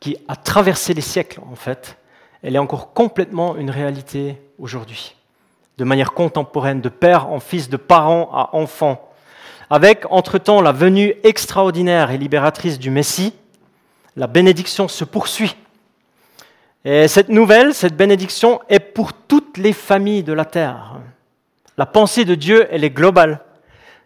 qui 0.00 0.16
a 0.26 0.34
traversé 0.34 0.92
les 0.92 1.00
siècles 1.00 1.38
en 1.48 1.54
fait, 1.54 1.96
elle 2.42 2.56
est 2.56 2.58
encore 2.58 2.92
complètement 2.92 3.54
une 3.54 3.70
réalité 3.70 4.42
aujourd'hui, 4.58 5.14
de 5.78 5.84
manière 5.84 6.12
contemporaine, 6.12 6.80
de 6.80 6.88
père 6.88 7.30
en 7.30 7.38
fils, 7.38 7.68
de 7.68 7.76
parent 7.76 8.30
à 8.32 8.50
enfant, 8.56 9.12
avec 9.70 10.04
entre-temps 10.10 10.60
la 10.60 10.72
venue 10.72 11.14
extraordinaire 11.22 12.10
et 12.10 12.18
libératrice 12.18 12.80
du 12.80 12.90
Messie, 12.90 13.32
la 14.16 14.26
bénédiction 14.26 14.88
se 14.88 15.04
poursuit. 15.04 15.54
Et 16.84 17.06
cette 17.06 17.28
nouvelle, 17.28 17.74
cette 17.74 17.96
bénédiction 17.96 18.60
est 18.68 18.80
pour 18.80 19.12
toutes 19.12 19.56
les 19.56 19.72
familles 19.72 20.24
de 20.24 20.32
la 20.32 20.44
terre. 20.44 20.96
La 21.78 21.84
pensée 21.84 22.24
de 22.24 22.34
Dieu, 22.34 22.66
elle 22.70 22.84
est 22.84 22.90
globale. 22.90 23.40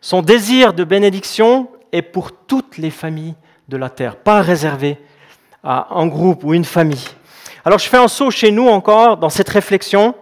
Son 0.01 0.23
désir 0.23 0.73
de 0.73 0.83
bénédiction 0.83 1.69
est 1.93 2.03
pour 2.03 2.33
toutes 2.33 2.79
les 2.79 2.91
familles 2.91 3.37
de 3.69 3.77
la 3.77 3.91
terre, 3.91 4.17
pas 4.17 4.43
réservé 4.43 4.99
à 5.63 5.87
un 5.95 6.07
groupe 6.09 6.43
ou 6.43 6.53
une 6.53 6.65
famille. 6.65 7.07
Alors 7.65 7.79
je 7.79 7.89
fais 7.89 7.97
un 7.99 8.09
saut 8.09 8.33
chez 8.33 8.51
nous 8.51 8.67
encore 8.67 9.19
dans 9.19 9.29
cette 9.29 9.49
réflexion. 9.49 10.17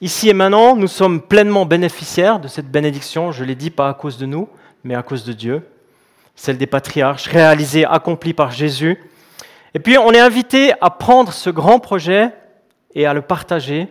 Ici 0.00 0.28
et 0.28 0.32
maintenant, 0.32 0.74
nous 0.74 0.88
sommes 0.88 1.20
pleinement 1.20 1.66
bénéficiaires 1.66 2.40
de 2.40 2.48
cette 2.48 2.68
bénédiction, 2.68 3.30
je 3.30 3.44
l'ai 3.44 3.54
dit, 3.54 3.70
pas 3.70 3.88
à 3.88 3.94
cause 3.94 4.18
de 4.18 4.26
nous, 4.26 4.48
mais 4.82 4.96
à 4.96 5.02
cause 5.04 5.24
de 5.24 5.32
Dieu, 5.32 5.68
celle 6.34 6.58
des 6.58 6.66
patriarches, 6.66 7.28
réalisée, 7.28 7.84
accomplie 7.84 8.32
par 8.32 8.50
Jésus. 8.50 8.98
Et 9.74 9.78
puis 9.78 9.98
on 9.98 10.10
est 10.10 10.18
invité 10.18 10.72
à 10.80 10.90
prendre 10.90 11.32
ce 11.32 11.50
grand 11.50 11.78
projet 11.78 12.30
et 12.94 13.06
à 13.06 13.14
le 13.14 13.22
partager, 13.22 13.86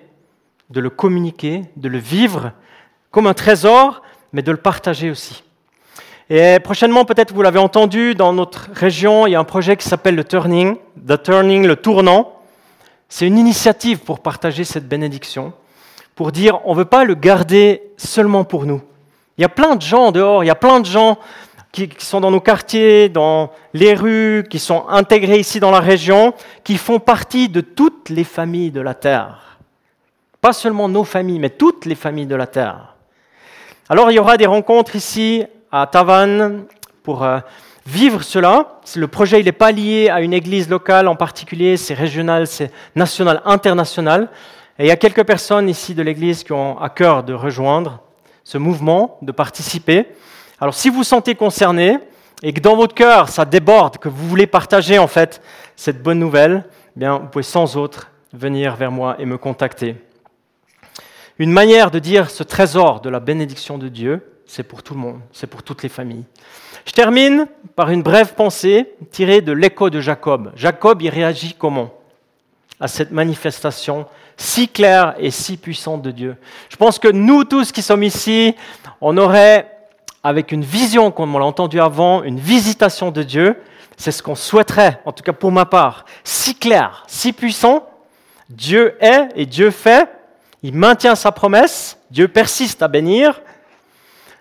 de 0.69 0.81
le 0.81 0.89
communiquer, 0.89 1.63
de 1.77 1.87
le 1.87 1.97
vivre 1.97 2.51
comme 3.11 3.27
un 3.27 3.33
trésor, 3.33 4.01
mais 4.33 4.41
de 4.41 4.51
le 4.51 4.57
partager 4.57 5.11
aussi. 5.11 5.43
Et 6.29 6.59
prochainement, 6.59 7.03
peut-être 7.03 7.33
vous 7.33 7.41
l'avez 7.41 7.59
entendu, 7.59 8.15
dans 8.15 8.31
notre 8.31 8.69
région, 8.73 9.27
il 9.27 9.31
y 9.31 9.35
a 9.35 9.39
un 9.39 9.43
projet 9.43 9.75
qui 9.75 9.87
s'appelle 9.87 10.15
le 10.15 10.23
Turning, 10.23 10.77
The 11.05 11.21
Turning, 11.21 11.67
le 11.67 11.75
tournant. 11.75 12.39
C'est 13.09 13.27
une 13.27 13.37
initiative 13.37 13.99
pour 13.99 14.21
partager 14.21 14.63
cette 14.63 14.87
bénédiction, 14.87 15.51
pour 16.15 16.31
dire 16.31 16.59
on 16.63 16.71
ne 16.71 16.77
veut 16.77 16.85
pas 16.85 17.03
le 17.03 17.15
garder 17.15 17.83
seulement 17.97 18.45
pour 18.45 18.65
nous. 18.65 18.81
Il 19.37 19.41
y 19.41 19.45
a 19.45 19.49
plein 19.49 19.75
de 19.75 19.81
gens 19.81 20.13
dehors, 20.13 20.45
il 20.45 20.47
y 20.47 20.51
a 20.51 20.55
plein 20.55 20.79
de 20.79 20.85
gens 20.85 21.17
qui, 21.73 21.89
qui 21.89 22.05
sont 22.05 22.21
dans 22.21 22.31
nos 22.31 22.39
quartiers, 22.39 23.09
dans 23.09 23.51
les 23.73 23.93
rues, 23.93 24.45
qui 24.49 24.59
sont 24.59 24.87
intégrés 24.87 25.39
ici 25.39 25.59
dans 25.59 25.71
la 25.71 25.81
région, 25.81 26.33
qui 26.63 26.77
font 26.77 26.99
partie 26.99 27.49
de 27.49 27.59
toutes 27.59 28.09
les 28.09 28.23
familles 28.23 28.71
de 28.71 28.79
la 28.79 28.93
terre. 28.93 29.57
Pas 30.39 30.53
seulement 30.53 30.87
nos 30.87 31.03
familles, 31.03 31.39
mais 31.39 31.49
toutes 31.49 31.85
les 31.85 31.95
familles 31.95 32.25
de 32.25 32.35
la 32.35 32.47
terre. 32.47 32.90
Alors 33.89 34.11
il 34.11 34.15
y 34.15 34.19
aura 34.19 34.37
des 34.37 34.45
rencontres 34.45 34.95
ici 34.95 35.43
à 35.71 35.87
Tavannes 35.87 36.65
pour 37.03 37.23
euh, 37.23 37.39
vivre 37.85 38.23
cela. 38.23 38.79
Le 38.95 39.07
projet 39.07 39.41
n'est 39.41 39.51
pas 39.51 39.71
lié 39.71 40.09
à 40.09 40.21
une 40.21 40.33
église 40.33 40.69
locale 40.69 41.07
en 41.07 41.15
particulier, 41.15 41.77
c'est 41.77 41.93
régional, 41.93 42.47
c'est 42.47 42.71
national, 42.95 43.41
international. 43.45 44.29
Et 44.79 44.85
il 44.85 44.87
y 44.87 44.91
a 44.91 44.95
quelques 44.97 45.25
personnes 45.25 45.67
ici 45.67 45.93
de 45.93 46.03
l'église 46.03 46.43
qui 46.43 46.53
ont 46.53 46.79
à 46.79 46.89
cœur 46.89 47.23
de 47.23 47.33
rejoindre 47.33 47.99
ce 48.43 48.57
mouvement, 48.57 49.17
de 49.21 49.31
participer. 49.31 50.07
Alors 50.59 50.73
si 50.73 50.89
vous 50.89 50.97
vous 50.97 51.03
sentez 51.03 51.35
concerné 51.35 51.99
et 52.43 52.53
que 52.53 52.61
dans 52.61 52.75
votre 52.75 52.95
cœur 52.95 53.29
ça 53.29 53.45
déborde, 53.45 53.97
que 53.97 54.09
vous 54.09 54.27
voulez 54.27 54.47
partager 54.47 54.99
en 54.99 55.07
fait 55.07 55.41
cette 55.75 56.01
bonne 56.01 56.19
nouvelle, 56.19 56.65
eh 56.95 56.99
bien 56.99 57.17
vous 57.17 57.27
pouvez 57.27 57.43
sans 57.43 57.77
autre 57.77 58.09
venir 58.33 58.75
vers 58.75 58.91
moi 58.91 59.15
et 59.19 59.25
me 59.25 59.37
contacter. 59.37 59.95
Une 61.41 61.51
manière 61.51 61.89
de 61.89 61.97
dire 61.97 62.29
ce 62.29 62.43
trésor 62.43 63.01
de 63.01 63.09
la 63.09 63.19
bénédiction 63.19 63.79
de 63.79 63.87
Dieu, 63.87 64.21
c'est 64.45 64.61
pour 64.61 64.83
tout 64.83 64.93
le 64.93 64.99
monde, 64.99 65.21
c'est 65.31 65.47
pour 65.47 65.63
toutes 65.63 65.81
les 65.81 65.89
familles. 65.89 66.25
Je 66.85 66.91
termine 66.91 67.47
par 67.75 67.89
une 67.89 68.03
brève 68.03 68.35
pensée 68.35 68.93
tirée 69.09 69.41
de 69.41 69.51
l'écho 69.51 69.89
de 69.89 69.99
Jacob. 70.01 70.51
Jacob, 70.55 71.01
il 71.01 71.09
réagit 71.09 71.55
comment 71.57 71.95
à 72.79 72.87
cette 72.87 73.09
manifestation 73.09 74.05
si 74.37 74.67
claire 74.67 75.15
et 75.17 75.31
si 75.31 75.57
puissante 75.57 76.03
de 76.03 76.11
Dieu? 76.11 76.35
Je 76.69 76.75
pense 76.75 76.99
que 76.99 77.07
nous 77.07 77.43
tous 77.43 77.71
qui 77.71 77.81
sommes 77.81 78.03
ici, 78.03 78.55
on 79.01 79.17
aurait, 79.17 79.67
avec 80.21 80.51
une 80.51 80.63
vision, 80.63 81.09
comme 81.09 81.33
on 81.33 81.39
l'a 81.39 81.45
entendu 81.45 81.81
avant, 81.81 82.21
une 82.21 82.39
visitation 82.39 83.09
de 83.09 83.23
Dieu, 83.23 83.59
c'est 83.97 84.11
ce 84.11 84.21
qu'on 84.21 84.35
souhaiterait, 84.35 85.01
en 85.05 85.11
tout 85.11 85.23
cas 85.23 85.33
pour 85.33 85.51
ma 85.51 85.65
part, 85.65 86.05
si 86.23 86.53
clair, 86.53 87.03
si 87.07 87.33
puissant, 87.33 87.89
Dieu 88.47 88.95
est 89.03 89.29
et 89.35 89.47
Dieu 89.47 89.71
fait, 89.71 90.07
il 90.63 90.75
maintient 90.75 91.15
sa 91.15 91.31
promesse, 91.31 91.97
Dieu 92.11 92.27
persiste 92.27 92.83
à 92.83 92.87
bénir. 92.87 93.41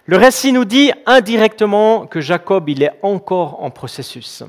Le 0.06 0.16
récit 0.16 0.52
nous 0.52 0.64
dit 0.64 0.92
indirectement 1.06 2.06
que 2.06 2.20
Jacob, 2.20 2.68
il 2.68 2.82
est 2.82 2.92
encore 3.02 3.62
en 3.62 3.70
processus, 3.70 4.42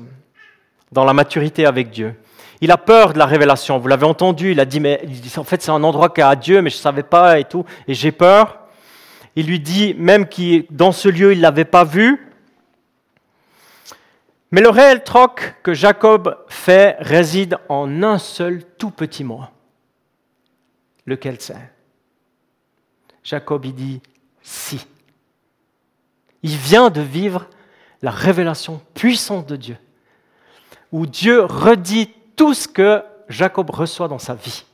dans 0.90 1.04
la 1.04 1.14
maturité 1.14 1.64
avec 1.64 1.90
Dieu. 1.90 2.14
Il 2.60 2.70
a 2.70 2.76
peur 2.76 3.12
de 3.12 3.18
la 3.18 3.26
révélation, 3.26 3.78
vous 3.78 3.88
l'avez 3.88 4.06
entendu, 4.06 4.52
il 4.52 4.60
a 4.60 4.64
dit, 4.64 4.80
mais 4.80 5.02
en 5.36 5.44
fait 5.44 5.62
c'est 5.62 5.70
un 5.70 5.82
endroit 5.82 6.10
qui 6.10 6.20
a 6.20 6.36
Dieu, 6.36 6.62
mais 6.62 6.70
je 6.70 6.76
ne 6.76 6.80
savais 6.80 7.02
pas 7.02 7.38
et 7.38 7.44
tout, 7.44 7.64
et 7.88 7.94
j'ai 7.94 8.12
peur. 8.12 8.58
Il 9.34 9.46
lui 9.46 9.58
dit 9.58 9.94
même 9.98 10.28
que 10.28 10.64
dans 10.70 10.92
ce 10.92 11.08
lieu, 11.08 11.32
il 11.32 11.38
ne 11.38 11.42
l'avait 11.42 11.64
pas 11.64 11.84
vu. 11.84 12.28
Mais 14.50 14.60
le 14.60 14.68
réel 14.68 15.02
troc 15.02 15.54
que 15.62 15.72
Jacob 15.72 16.36
fait 16.48 16.96
réside 17.00 17.56
en 17.70 18.02
un 18.02 18.18
seul 18.18 18.62
tout 18.78 18.90
petit 18.90 19.24
mot 19.24 19.40
lequel 21.06 21.40
c'est? 21.40 21.70
Jacob, 23.24 23.64
il 23.64 23.74
dit 23.74 24.00
si. 24.42 24.84
Il 26.42 26.56
vient 26.56 26.90
de 26.90 27.00
vivre 27.00 27.46
la 28.02 28.10
révélation 28.10 28.80
puissante 28.94 29.46
de 29.48 29.56
Dieu, 29.56 29.76
où 30.90 31.06
Dieu 31.06 31.44
redit 31.44 32.10
tout 32.34 32.54
ce 32.54 32.66
que 32.66 33.02
Jacob 33.28 33.70
reçoit 33.70 34.08
dans 34.08 34.18
sa 34.18 34.34
vie. 34.34 34.64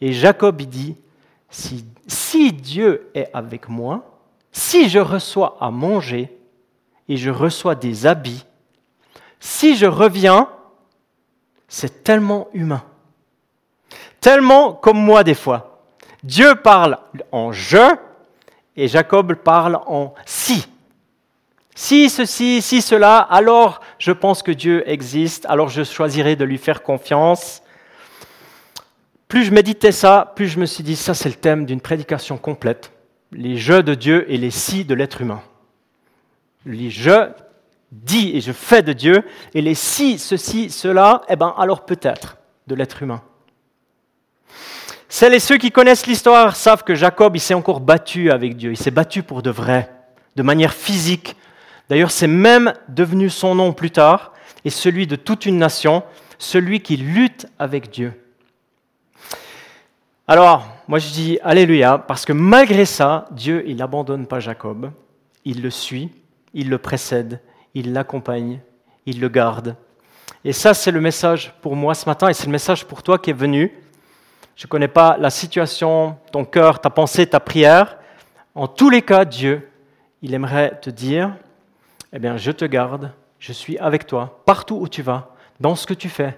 Et 0.00 0.12
Jacob, 0.12 0.60
il 0.60 0.68
dit, 0.68 0.96
si, 1.50 1.84
si 2.06 2.52
Dieu 2.52 3.10
est 3.14 3.30
avec 3.32 3.68
moi, 3.68 4.20
si 4.52 4.88
je 4.88 4.98
reçois 4.98 5.56
à 5.60 5.70
manger 5.70 6.36
et 7.08 7.16
je 7.16 7.30
reçois 7.30 7.74
des 7.74 8.06
habits, 8.06 8.44
si 9.40 9.76
je 9.76 9.86
reviens, 9.86 10.48
c'est 11.68 12.04
tellement 12.04 12.48
humain. 12.52 12.84
Tellement 14.26 14.72
comme 14.72 14.98
moi 14.98 15.22
des 15.22 15.36
fois. 15.36 15.84
Dieu 16.24 16.56
parle 16.56 16.98
en 17.30 17.52
je 17.52 17.94
et 18.74 18.88
Jacob 18.88 19.32
parle 19.34 19.78
en 19.86 20.14
si. 20.24 20.66
Si 21.76 22.10
ceci, 22.10 22.60
si 22.60 22.82
cela, 22.82 23.18
alors 23.18 23.80
je 24.00 24.10
pense 24.10 24.42
que 24.42 24.50
Dieu 24.50 24.82
existe, 24.90 25.46
alors 25.48 25.68
je 25.68 25.84
choisirai 25.84 26.34
de 26.34 26.42
lui 26.42 26.58
faire 26.58 26.82
confiance. 26.82 27.62
Plus 29.28 29.44
je 29.44 29.52
méditais 29.52 29.92
ça, 29.92 30.32
plus 30.34 30.48
je 30.48 30.58
me 30.58 30.66
suis 30.66 30.82
dit, 30.82 30.96
ça 30.96 31.14
c'est 31.14 31.28
le 31.28 31.36
thème 31.36 31.64
d'une 31.64 31.80
prédication 31.80 32.36
complète, 32.36 32.90
les 33.30 33.56
jeux 33.56 33.84
de 33.84 33.94
Dieu 33.94 34.28
et 34.28 34.38
les 34.38 34.50
si 34.50 34.84
de 34.84 34.94
l'être 34.96 35.20
humain. 35.20 35.42
Les 36.64 36.90
je 36.90 37.30
dis 37.92 38.36
et 38.36 38.40
je 38.40 38.50
fais 38.50 38.82
de 38.82 38.92
Dieu, 38.92 39.22
et 39.54 39.62
les 39.62 39.76
si, 39.76 40.18
ceci, 40.18 40.70
cela, 40.70 41.22
eh 41.28 41.36
bien 41.36 41.54
alors 41.56 41.86
peut-être 41.86 42.38
de 42.66 42.74
l'être 42.74 43.04
humain. 43.04 43.22
Celles 45.08 45.34
et 45.34 45.40
ceux 45.40 45.56
qui 45.56 45.70
connaissent 45.70 46.06
l'histoire 46.06 46.56
savent 46.56 46.84
que 46.84 46.94
Jacob, 46.94 47.36
il 47.36 47.40
s'est 47.40 47.54
encore 47.54 47.80
battu 47.80 48.30
avec 48.30 48.56
Dieu, 48.56 48.72
il 48.72 48.76
s'est 48.76 48.90
battu 48.90 49.22
pour 49.22 49.42
de 49.42 49.50
vrai, 49.50 49.90
de 50.34 50.42
manière 50.42 50.74
physique, 50.74 51.36
D'ailleurs, 51.88 52.10
c'est 52.10 52.26
même 52.26 52.72
devenu 52.88 53.30
son 53.30 53.54
nom 53.54 53.72
plus 53.72 53.90
tard 53.90 54.32
et 54.64 54.70
celui 54.70 55.06
de 55.06 55.16
toute 55.16 55.46
une 55.46 55.58
nation, 55.58 56.02
celui 56.38 56.80
qui 56.80 56.96
lutte 56.96 57.46
avec 57.58 57.90
Dieu. 57.90 58.12
Alors, 60.26 60.66
moi 60.88 60.98
je 60.98 61.08
dis 61.10 61.38
Alléluia, 61.44 61.98
parce 61.98 62.24
que 62.24 62.32
malgré 62.32 62.84
ça, 62.84 63.26
Dieu, 63.30 63.62
il 63.68 63.76
n'abandonne 63.76 64.26
pas 64.26 64.40
Jacob, 64.40 64.90
il 65.44 65.62
le 65.62 65.70
suit, 65.70 66.10
il 66.52 66.68
le 66.68 66.78
précède, 66.78 67.40
il 67.74 67.92
l'accompagne, 67.92 68.60
il 69.06 69.20
le 69.20 69.28
garde. 69.28 69.76
Et 70.44 70.52
ça, 70.52 70.74
c'est 70.74 70.90
le 70.90 71.00
message 71.00 71.54
pour 71.62 71.76
moi 71.76 71.94
ce 71.94 72.06
matin, 72.06 72.28
et 72.28 72.34
c'est 72.34 72.46
le 72.46 72.52
message 72.52 72.84
pour 72.84 73.04
toi 73.04 73.18
qui 73.18 73.30
est 73.30 73.34
venu. 73.34 73.72
Je 74.56 74.64
ne 74.64 74.68
connais 74.68 74.88
pas 74.88 75.18
la 75.20 75.28
situation, 75.28 76.16
ton 76.32 76.46
cœur, 76.46 76.80
ta 76.80 76.88
pensée, 76.88 77.26
ta 77.26 77.40
prière. 77.40 77.98
En 78.54 78.66
tous 78.66 78.88
les 78.88 79.02
cas, 79.02 79.26
Dieu, 79.26 79.70
il 80.22 80.32
aimerait 80.32 80.80
te 80.80 80.88
dire, 80.88 81.36
eh 82.10 82.18
bien, 82.18 82.38
je 82.38 82.50
te 82.50 82.64
garde, 82.64 83.12
je 83.38 83.52
suis 83.52 83.76
avec 83.76 84.06
toi, 84.06 84.40
partout 84.46 84.76
où 84.76 84.88
tu 84.88 85.02
vas, 85.02 85.28
dans 85.60 85.76
ce 85.76 85.86
que 85.86 85.92
tu 85.92 86.08
fais. 86.08 86.34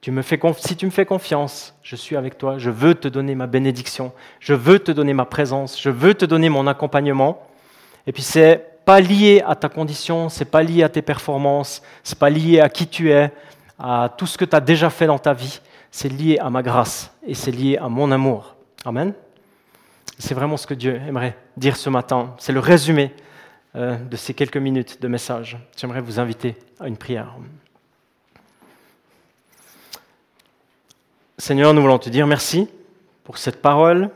Tu 0.00 0.12
me 0.12 0.22
fais 0.22 0.38
si 0.58 0.76
tu 0.76 0.86
me 0.86 0.92
fais 0.92 1.04
confiance, 1.04 1.74
je 1.82 1.96
suis 1.96 2.16
avec 2.16 2.38
toi, 2.38 2.58
je 2.58 2.70
veux 2.70 2.94
te 2.94 3.08
donner 3.08 3.34
ma 3.34 3.48
bénédiction, 3.48 4.12
je 4.38 4.54
veux 4.54 4.78
te 4.78 4.92
donner 4.92 5.14
ma 5.14 5.24
présence, 5.24 5.80
je 5.80 5.90
veux 5.90 6.14
te 6.14 6.24
donner 6.24 6.48
mon 6.48 6.68
accompagnement. 6.68 7.42
Et 8.06 8.12
puis 8.12 8.22
c'est 8.22 8.84
pas 8.84 9.00
lié 9.00 9.42
à 9.44 9.56
ta 9.56 9.68
condition, 9.68 10.28
c'est 10.28 10.44
pas 10.44 10.62
lié 10.62 10.84
à 10.84 10.88
tes 10.88 11.02
performances, 11.02 11.82
c'est 12.04 12.18
pas 12.18 12.30
lié 12.30 12.60
à 12.60 12.68
qui 12.68 12.86
tu 12.86 13.10
es, 13.10 13.32
à 13.80 14.08
tout 14.16 14.28
ce 14.28 14.38
que 14.38 14.44
tu 14.44 14.54
as 14.54 14.60
déjà 14.60 14.90
fait 14.90 15.06
dans 15.06 15.18
ta 15.18 15.32
vie, 15.32 15.60
c'est 15.96 16.10
lié 16.10 16.36
à 16.38 16.50
ma 16.50 16.62
grâce 16.62 17.10
et 17.26 17.32
c'est 17.32 17.50
lié 17.50 17.78
à 17.78 17.88
mon 17.88 18.12
amour. 18.12 18.54
Amen. 18.84 19.14
C'est 20.18 20.34
vraiment 20.34 20.58
ce 20.58 20.66
que 20.66 20.74
Dieu 20.74 20.96
aimerait 21.08 21.38
dire 21.56 21.74
ce 21.74 21.88
matin. 21.88 22.34
C'est 22.38 22.52
le 22.52 22.60
résumé 22.60 23.14
euh, 23.76 23.96
de 23.96 24.14
ces 24.14 24.34
quelques 24.34 24.58
minutes 24.58 25.00
de 25.00 25.08
message. 25.08 25.56
J'aimerais 25.74 26.02
vous 26.02 26.20
inviter 26.20 26.54
à 26.80 26.88
une 26.88 26.98
prière. 26.98 27.34
Seigneur, 31.38 31.72
nous 31.72 31.80
voulons 31.80 31.98
te 31.98 32.10
dire 32.10 32.26
merci 32.26 32.68
pour 33.24 33.38
cette 33.38 33.62
parole. 33.62 34.10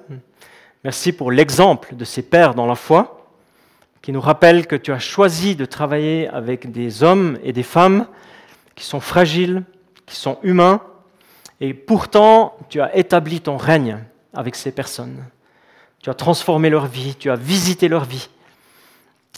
Merci 0.84 1.12
pour 1.12 1.32
l'exemple 1.32 1.96
de 1.96 2.04
ces 2.04 2.20
pères 2.20 2.54
dans 2.54 2.66
la 2.66 2.74
foi 2.74 3.26
qui 4.02 4.12
nous 4.12 4.20
rappellent 4.20 4.66
que 4.66 4.76
tu 4.76 4.92
as 4.92 4.98
choisi 4.98 5.56
de 5.56 5.64
travailler 5.64 6.28
avec 6.28 6.72
des 6.72 7.02
hommes 7.02 7.38
et 7.42 7.54
des 7.54 7.62
femmes 7.62 8.06
qui 8.74 8.84
sont 8.84 9.00
fragiles, 9.00 9.62
qui 10.04 10.16
sont 10.16 10.38
humains, 10.42 10.82
et 11.60 11.74
pourtant 11.74 12.56
tu 12.68 12.80
as 12.80 12.96
établi 12.96 13.40
ton 13.40 13.56
règne 13.56 13.98
avec 14.34 14.54
ces 14.54 14.72
personnes. 14.72 15.24
Tu 16.02 16.08
as 16.08 16.14
transformé 16.14 16.70
leur 16.70 16.86
vie, 16.86 17.14
tu 17.14 17.30
as 17.30 17.36
visité 17.36 17.88
leur 17.88 18.04
vie. 18.04 18.28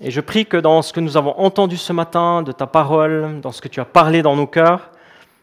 Et 0.01 0.11
je 0.11 0.21
prie 0.21 0.47
que 0.47 0.57
dans 0.57 0.81
ce 0.83 0.93
que 0.93 1.01
nous 1.01 1.17
avons 1.17 1.37
entendu 1.39 1.77
ce 1.77 1.93
matin, 1.93 2.43
de 2.43 2.53
ta 2.53 2.67
parole, 2.67 3.41
dans 3.41 3.53
ce 3.53 3.61
que 3.61 3.69
tu 3.69 3.81
as 3.81 3.85
parlé 3.85 4.23
dans 4.23 4.37
nos 4.37 4.47
cœurs, 4.47 4.91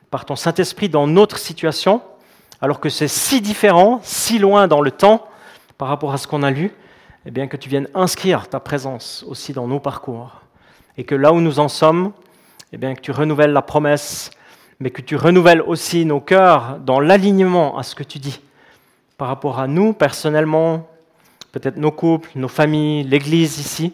par 0.09 0.25
ton 0.25 0.35
Saint-Esprit 0.35 0.89
dans 0.89 1.07
notre 1.07 1.37
situation, 1.37 2.01
alors 2.61 2.79
que 2.79 2.89
c'est 2.89 3.07
si 3.07 3.41
différent, 3.41 3.99
si 4.01 4.39
loin 4.39 4.67
dans 4.67 4.81
le 4.81 4.91
temps 4.91 5.27
par 5.77 5.87
rapport 5.87 6.13
à 6.13 6.17
ce 6.17 6.27
qu'on 6.27 6.43
a 6.43 6.51
lu, 6.51 6.73
eh 7.25 7.31
bien 7.31 7.47
que 7.47 7.57
tu 7.57 7.69
viennes 7.69 7.87
inscrire 7.93 8.47
ta 8.47 8.59
présence 8.59 9.23
aussi 9.27 9.53
dans 9.53 9.67
nos 9.67 9.79
parcours. 9.79 10.41
Et 10.97 11.03
que 11.03 11.15
là 11.15 11.31
où 11.31 11.41
nous 11.41 11.59
en 11.59 11.67
sommes, 11.67 12.11
eh 12.73 12.77
bien 12.77 12.95
que 12.95 13.01
tu 13.01 13.11
renouvelles 13.11 13.53
la 13.53 13.61
promesse, 13.61 14.31
mais 14.79 14.91
que 14.91 15.01
tu 15.01 15.15
renouvelles 15.15 15.61
aussi 15.61 16.05
nos 16.05 16.21
cœurs 16.21 16.79
dans 16.79 16.99
l'alignement 16.99 17.77
à 17.77 17.83
ce 17.83 17.95
que 17.95 18.03
tu 18.03 18.17
dis 18.19 18.41
par 19.17 19.27
rapport 19.27 19.59
à 19.59 19.67
nous 19.67 19.91
personnellement, 19.91 20.87
peut-être 21.51 21.75
nos 21.75 21.91
couples, 21.91 22.29
nos 22.35 22.47
familles, 22.47 23.03
l'Église 23.03 23.59
ici 23.59 23.93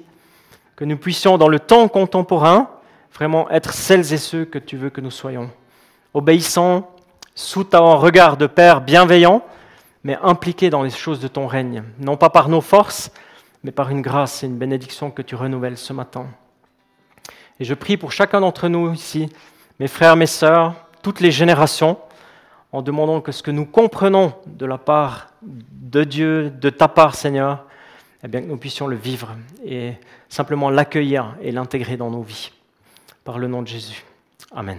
que 0.75 0.85
nous 0.85 0.97
puissions, 0.97 1.37
dans 1.37 1.47
le 1.47 1.59
temps 1.59 1.87
contemporain, 1.87 2.69
vraiment 3.13 3.49
être 3.49 3.73
celles 3.73 4.13
et 4.13 4.17
ceux 4.17 4.45
que 4.45 4.59
tu 4.59 4.75
veux 4.75 4.89
que 4.89 5.01
nous 5.01 5.11
soyons. 5.11 5.49
Obéissants, 6.13 6.91
sous 7.33 7.63
ton 7.63 7.97
regard 7.97 8.37
de 8.37 8.45
Père 8.45 8.81
bienveillant, 8.81 9.41
mais 10.03 10.17
impliqués 10.21 10.69
dans 10.69 10.83
les 10.83 10.89
choses 10.89 11.19
de 11.19 11.27
ton 11.27 11.47
règne, 11.47 11.83
non 11.99 12.17
pas 12.17 12.29
par 12.29 12.49
nos 12.49 12.61
forces, 12.61 13.11
mais 13.63 13.71
par 13.71 13.89
une 13.89 14.01
grâce 14.01 14.43
et 14.43 14.47
une 14.47 14.57
bénédiction 14.57 15.11
que 15.11 15.21
tu 15.21 15.35
renouvelles 15.35 15.77
ce 15.77 15.93
matin. 15.93 16.27
Et 17.59 17.63
je 17.63 17.73
prie 17.73 17.97
pour 17.97 18.11
chacun 18.11 18.41
d'entre 18.41 18.67
nous 18.67 18.93
ici, 18.93 19.29
mes 19.79 19.87
frères, 19.87 20.15
mes 20.15 20.27
sœurs, 20.27 20.75
toutes 21.01 21.19
les 21.19 21.31
générations, 21.31 21.97
en 22.71 22.81
demandant 22.81 23.21
que 23.21 23.31
ce 23.31 23.43
que 23.43 23.51
nous 23.51 23.65
comprenons 23.65 24.33
de 24.45 24.65
la 24.65 24.77
part 24.77 25.29
de 25.41 26.03
Dieu, 26.03 26.49
de 26.49 26.69
ta 26.69 26.87
part, 26.87 27.15
Seigneur, 27.15 27.65
eh 28.23 28.27
bien, 28.27 28.41
que 28.41 28.47
nous 28.47 28.57
puissions 28.57 28.87
le 28.87 28.95
vivre 28.95 29.35
et 29.63 29.93
simplement 30.29 30.69
l'accueillir 30.69 31.35
et 31.41 31.51
l'intégrer 31.51 31.95
dans 31.95 32.09
nos 32.09 32.23
vies. 32.23 32.51
Par 33.23 33.39
le 33.39 33.47
nom 33.47 33.61
de 33.61 33.67
Jésus. 33.67 34.03
Amen. 34.51 34.77